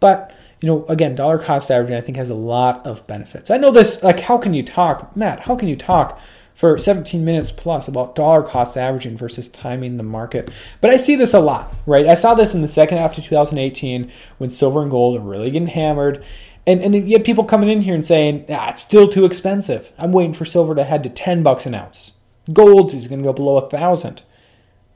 But 0.00 0.34
you 0.60 0.66
know, 0.66 0.84
again, 0.86 1.14
dollar 1.14 1.38
cost 1.38 1.70
averaging 1.70 1.96
I 1.96 2.00
think 2.00 2.16
has 2.16 2.30
a 2.30 2.34
lot 2.34 2.86
of 2.86 3.06
benefits. 3.06 3.50
I 3.50 3.56
know 3.56 3.70
this. 3.70 4.02
Like, 4.02 4.20
how 4.20 4.38
can 4.38 4.54
you 4.54 4.62
talk, 4.62 5.16
Matt? 5.16 5.40
How 5.40 5.56
can 5.56 5.68
you 5.68 5.76
talk? 5.76 6.20
For 6.60 6.76
17 6.76 7.24
minutes 7.24 7.50
plus 7.50 7.88
about 7.88 8.14
dollar 8.14 8.42
cost 8.42 8.76
averaging 8.76 9.16
versus 9.16 9.48
timing 9.48 9.96
the 9.96 10.02
market. 10.02 10.50
But 10.82 10.90
I 10.90 10.98
see 10.98 11.16
this 11.16 11.32
a 11.32 11.40
lot, 11.40 11.74
right? 11.86 12.04
I 12.04 12.12
saw 12.12 12.34
this 12.34 12.54
in 12.54 12.60
the 12.60 12.68
second 12.68 12.98
half 12.98 13.16
of 13.16 13.24
2018 13.24 14.12
when 14.36 14.50
silver 14.50 14.82
and 14.82 14.90
gold 14.90 15.16
are 15.16 15.24
really 15.24 15.50
getting 15.50 15.68
hammered. 15.68 16.22
And, 16.66 16.82
and 16.82 16.94
you 17.08 17.16
have 17.16 17.24
people 17.24 17.44
coming 17.44 17.70
in 17.70 17.80
here 17.80 17.94
and 17.94 18.04
saying, 18.04 18.44
ah, 18.50 18.68
it's 18.68 18.82
still 18.82 19.08
too 19.08 19.24
expensive. 19.24 19.90
I'm 19.96 20.12
waiting 20.12 20.34
for 20.34 20.44
silver 20.44 20.74
to 20.74 20.84
head 20.84 21.02
to 21.04 21.08
10 21.08 21.42
bucks 21.42 21.64
an 21.64 21.74
ounce. 21.74 22.12
Gold 22.52 22.92
is 22.92 23.08
going 23.08 23.22
to 23.22 23.24
go 23.24 23.32
below 23.32 23.56
a 23.56 23.70
thousand 23.70 24.22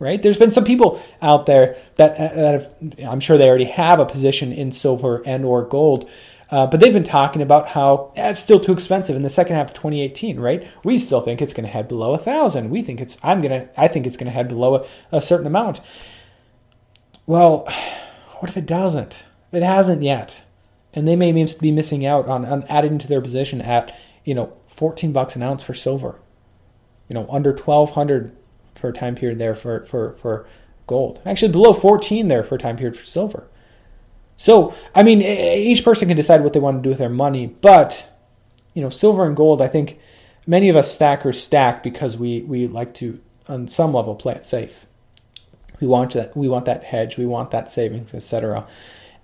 right? 0.00 0.20
There's 0.20 0.36
been 0.36 0.50
some 0.50 0.64
people 0.64 1.00
out 1.22 1.46
there 1.46 1.76
that, 1.96 2.18
that 2.18 2.60
have, 2.60 2.74
I'm 3.08 3.20
sure 3.20 3.38
they 3.38 3.48
already 3.48 3.64
have 3.64 4.00
a 4.00 4.04
position 4.04 4.52
in 4.52 4.70
silver 4.70 5.22
and 5.24 5.44
or 5.44 5.64
gold 5.64 6.10
uh, 6.54 6.68
but 6.68 6.78
they've 6.78 6.92
been 6.92 7.02
talking 7.02 7.42
about 7.42 7.70
how 7.70 8.12
eh, 8.14 8.30
it's 8.30 8.38
still 8.38 8.60
too 8.60 8.72
expensive 8.72 9.16
in 9.16 9.22
the 9.22 9.28
second 9.28 9.56
half 9.56 9.70
of 9.70 9.74
2018, 9.74 10.38
right? 10.38 10.64
We 10.84 10.98
still 10.98 11.20
think 11.20 11.42
it's 11.42 11.52
going 11.52 11.66
to 11.66 11.72
head 11.72 11.88
below 11.88 12.14
a 12.14 12.18
thousand. 12.18 12.70
We 12.70 12.80
think 12.80 13.00
it's 13.00 13.18
I'm 13.24 13.42
gonna 13.42 13.68
I 13.76 13.88
think 13.88 14.06
it's 14.06 14.16
going 14.16 14.26
to 14.26 14.32
head 14.32 14.46
below 14.46 14.76
a, 14.76 15.16
a 15.16 15.20
certain 15.20 15.48
amount. 15.48 15.80
Well, 17.26 17.66
what 18.38 18.48
if 18.48 18.56
it 18.56 18.66
doesn't? 18.66 19.24
It 19.50 19.64
hasn't 19.64 20.02
yet, 20.02 20.44
and 20.92 21.08
they 21.08 21.16
may 21.16 21.32
be 21.32 21.72
missing 21.72 22.06
out 22.06 22.28
on, 22.28 22.44
on 22.44 22.62
adding 22.68 22.98
to 22.98 23.08
their 23.08 23.20
position 23.20 23.60
at 23.60 23.92
you 24.24 24.36
know 24.36 24.52
14 24.68 25.12
bucks 25.12 25.34
an 25.34 25.42
ounce 25.42 25.64
for 25.64 25.74
silver, 25.74 26.20
you 27.08 27.14
know 27.14 27.26
under 27.30 27.50
1200 27.50 28.30
for 28.76 28.90
a 28.90 28.92
time 28.92 29.16
period 29.16 29.40
there 29.40 29.56
for 29.56 29.84
for 29.86 30.14
for 30.14 30.46
gold. 30.86 31.20
Actually, 31.26 31.50
below 31.50 31.72
14 31.72 32.28
there 32.28 32.44
for 32.44 32.54
a 32.54 32.58
time 32.58 32.76
period 32.76 32.96
for 32.96 33.04
silver. 33.04 33.48
So, 34.36 34.74
I 34.94 35.02
mean, 35.02 35.22
each 35.22 35.84
person 35.84 36.08
can 36.08 36.16
decide 36.16 36.42
what 36.42 36.52
they 36.52 36.60
want 36.60 36.78
to 36.78 36.82
do 36.82 36.90
with 36.90 36.98
their 36.98 37.08
money, 37.08 37.46
but 37.46 38.10
you 38.74 38.82
know, 38.82 38.90
silver 38.90 39.24
and 39.24 39.36
gold, 39.36 39.62
I 39.62 39.68
think 39.68 39.98
many 40.46 40.68
of 40.68 40.76
us 40.76 40.92
stackers 40.92 41.40
stack 41.40 41.82
because 41.82 42.16
we 42.16 42.42
we 42.42 42.66
like 42.66 42.94
to 42.94 43.20
on 43.48 43.68
some 43.68 43.94
level 43.94 44.14
play 44.14 44.34
it 44.34 44.46
safe. 44.46 44.86
We 45.80 45.86
want 45.86 46.12
that 46.12 46.36
we 46.36 46.48
want 46.48 46.66
that 46.66 46.84
hedge, 46.84 47.16
we 47.16 47.26
want 47.26 47.50
that 47.52 47.70
savings, 47.70 48.14
etc. 48.14 48.66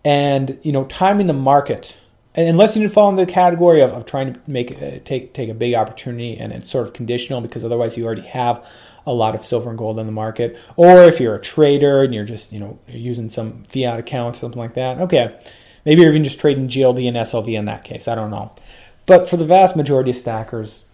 And 0.04 0.58
you 0.62 0.72
know, 0.72 0.84
timing 0.84 1.26
the 1.26 1.32
market, 1.32 1.96
unless 2.34 2.76
you 2.76 2.88
fall 2.88 3.10
into 3.10 3.24
the 3.24 3.30
category 3.30 3.80
of, 3.82 3.92
of 3.92 4.06
trying 4.06 4.34
to 4.34 4.40
make 4.46 4.80
uh, 4.80 4.98
take 5.04 5.34
take 5.34 5.48
a 5.48 5.54
big 5.54 5.74
opportunity 5.74 6.38
and 6.38 6.52
it's 6.52 6.70
sort 6.70 6.86
of 6.86 6.92
conditional 6.92 7.40
because 7.40 7.64
otherwise 7.64 7.96
you 7.96 8.06
already 8.06 8.22
have 8.22 8.64
a 9.06 9.12
lot 9.12 9.34
of 9.34 9.44
silver 9.44 9.70
and 9.70 9.78
gold 9.78 9.98
in 9.98 10.06
the 10.06 10.12
market. 10.12 10.58
Or 10.76 11.02
if 11.02 11.20
you're 11.20 11.34
a 11.34 11.40
trader 11.40 12.02
and 12.02 12.14
you're 12.14 12.24
just, 12.24 12.52
you 12.52 12.60
know, 12.60 12.78
using 12.88 13.28
some 13.28 13.64
fiat 13.64 13.98
account, 13.98 14.36
something 14.36 14.58
like 14.60 14.74
that, 14.74 14.98
okay. 14.98 15.38
Maybe 15.84 16.02
you're 16.02 16.10
even 16.10 16.24
just 16.24 16.40
trading 16.40 16.68
GLD 16.68 17.08
and 17.08 17.16
SLV 17.16 17.48
in 17.48 17.64
that 17.64 17.84
case. 17.84 18.06
I 18.06 18.14
don't 18.14 18.30
know. 18.30 18.52
But 19.06 19.28
for 19.28 19.36
the 19.36 19.44
vast 19.44 19.76
majority 19.76 20.10
of 20.10 20.16
stackers, 20.16 20.84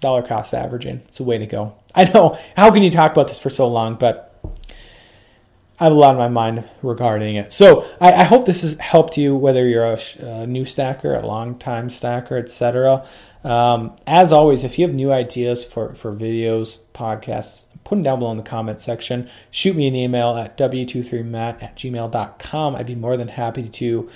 dollar 0.00 0.22
cost 0.22 0.52
averaging, 0.54 1.02
it's 1.08 1.20
a 1.20 1.24
way 1.24 1.38
to 1.38 1.46
go. 1.46 1.74
I 1.94 2.04
know, 2.04 2.38
how 2.56 2.70
can 2.70 2.82
you 2.82 2.90
talk 2.90 3.12
about 3.12 3.28
this 3.28 3.38
for 3.38 3.50
so 3.50 3.68
long? 3.68 3.94
But 3.94 4.27
I 5.80 5.84
have 5.84 5.92
a 5.92 5.96
lot 5.96 6.12
in 6.12 6.18
my 6.18 6.28
mind 6.28 6.68
regarding 6.82 7.36
it. 7.36 7.52
So 7.52 7.86
I, 8.00 8.12
I 8.12 8.24
hope 8.24 8.46
this 8.46 8.62
has 8.62 8.74
helped 8.76 9.16
you, 9.16 9.36
whether 9.36 9.66
you're 9.66 9.84
a, 9.84 9.98
a 10.18 10.46
new 10.46 10.64
stacker, 10.64 11.14
a 11.14 11.24
long 11.24 11.58
time 11.58 11.88
stacker, 11.88 12.36
etc. 12.36 13.06
Um, 13.44 13.94
as 14.06 14.32
always, 14.32 14.64
if 14.64 14.78
you 14.78 14.86
have 14.86 14.94
new 14.94 15.12
ideas 15.12 15.64
for, 15.64 15.94
for 15.94 16.12
videos, 16.12 16.80
podcasts, 16.94 17.64
put 17.84 17.96
them 17.96 18.02
down 18.02 18.18
below 18.18 18.32
in 18.32 18.36
the 18.36 18.42
comment 18.42 18.80
section. 18.80 19.30
Shoot 19.50 19.76
me 19.76 19.86
an 19.86 19.94
email 19.94 20.36
at 20.36 20.58
w23matt 20.58 21.62
at 21.62 21.76
gmail.com. 21.76 22.76
I'd 22.76 22.86
be 22.86 22.96
more 22.96 23.16
than 23.16 23.28
happy 23.28 23.68
to 23.68 24.10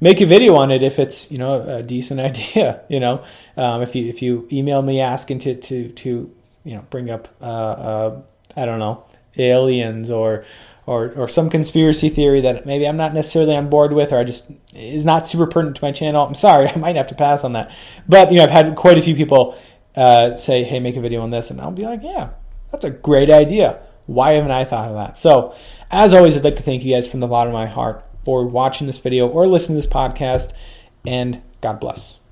make 0.00 0.20
a 0.20 0.26
video 0.26 0.54
on 0.56 0.70
it 0.70 0.82
if 0.82 0.98
it's 0.98 1.30
you 1.30 1.38
know 1.38 1.62
a 1.62 1.82
decent 1.82 2.20
idea. 2.30 2.82
You 2.88 3.00
know, 3.00 3.24
um, 3.56 3.82
if 3.82 3.94
you 3.94 4.06
if 4.06 4.22
you 4.22 4.48
email 4.52 4.82
me 4.82 5.00
asking 5.00 5.38
to 5.40 5.54
to 5.54 5.88
to 5.88 6.34
you 6.64 6.74
know 6.74 6.84
bring 6.90 7.10
up 7.10 7.28
uh, 7.40 7.44
uh, 7.44 8.22
I 8.56 8.64
don't 8.64 8.80
know 8.80 9.04
aliens 9.38 10.10
or 10.10 10.44
or 10.86 11.12
or 11.16 11.28
some 11.28 11.50
conspiracy 11.50 12.08
theory 12.08 12.40
that 12.40 12.64
maybe 12.64 12.86
I'm 12.86 12.96
not 12.96 13.12
necessarily 13.12 13.54
on 13.56 13.68
board 13.68 13.92
with, 13.92 14.12
or 14.12 14.18
I 14.18 14.24
just 14.24 14.50
is 14.72 15.04
not 15.04 15.26
super 15.26 15.46
pertinent 15.46 15.76
to 15.76 15.84
my 15.84 15.92
channel. 15.92 16.24
I'm 16.24 16.34
sorry, 16.34 16.68
I 16.74 16.76
might 16.76 16.96
have 16.96 17.08
to 17.08 17.14
pass 17.14 17.44
on 17.44 17.52
that. 17.52 17.74
But 18.08 18.30
you 18.30 18.38
know, 18.38 18.44
I've 18.44 18.50
had 18.50 18.74
quite 18.76 18.96
a 18.96 19.02
few 19.02 19.14
people 19.14 19.58
uh, 19.96 20.36
say, 20.36 20.62
"Hey, 20.62 20.80
make 20.80 20.96
a 20.96 21.00
video 21.00 21.22
on 21.22 21.30
this," 21.30 21.50
and 21.50 21.60
I'll 21.60 21.72
be 21.72 21.82
like, 21.82 22.02
"Yeah, 22.02 22.30
that's 22.70 22.84
a 22.84 22.90
great 22.90 23.30
idea. 23.30 23.80
Why 24.06 24.32
haven't 24.32 24.52
I 24.52 24.64
thought 24.64 24.88
of 24.88 24.94
that?" 24.94 25.18
So, 25.18 25.54
as 25.90 26.12
always, 26.12 26.36
I'd 26.36 26.44
like 26.44 26.56
to 26.56 26.62
thank 26.62 26.84
you 26.84 26.94
guys 26.94 27.08
from 27.08 27.20
the 27.20 27.26
bottom 27.26 27.52
of 27.52 27.58
my 27.58 27.66
heart 27.66 28.04
for 28.24 28.46
watching 28.46 28.86
this 28.86 28.98
video 28.98 29.28
or 29.28 29.46
listening 29.46 29.80
to 29.80 29.86
this 29.86 29.92
podcast, 29.92 30.52
and 31.04 31.42
God 31.60 31.80
bless. 31.80 32.25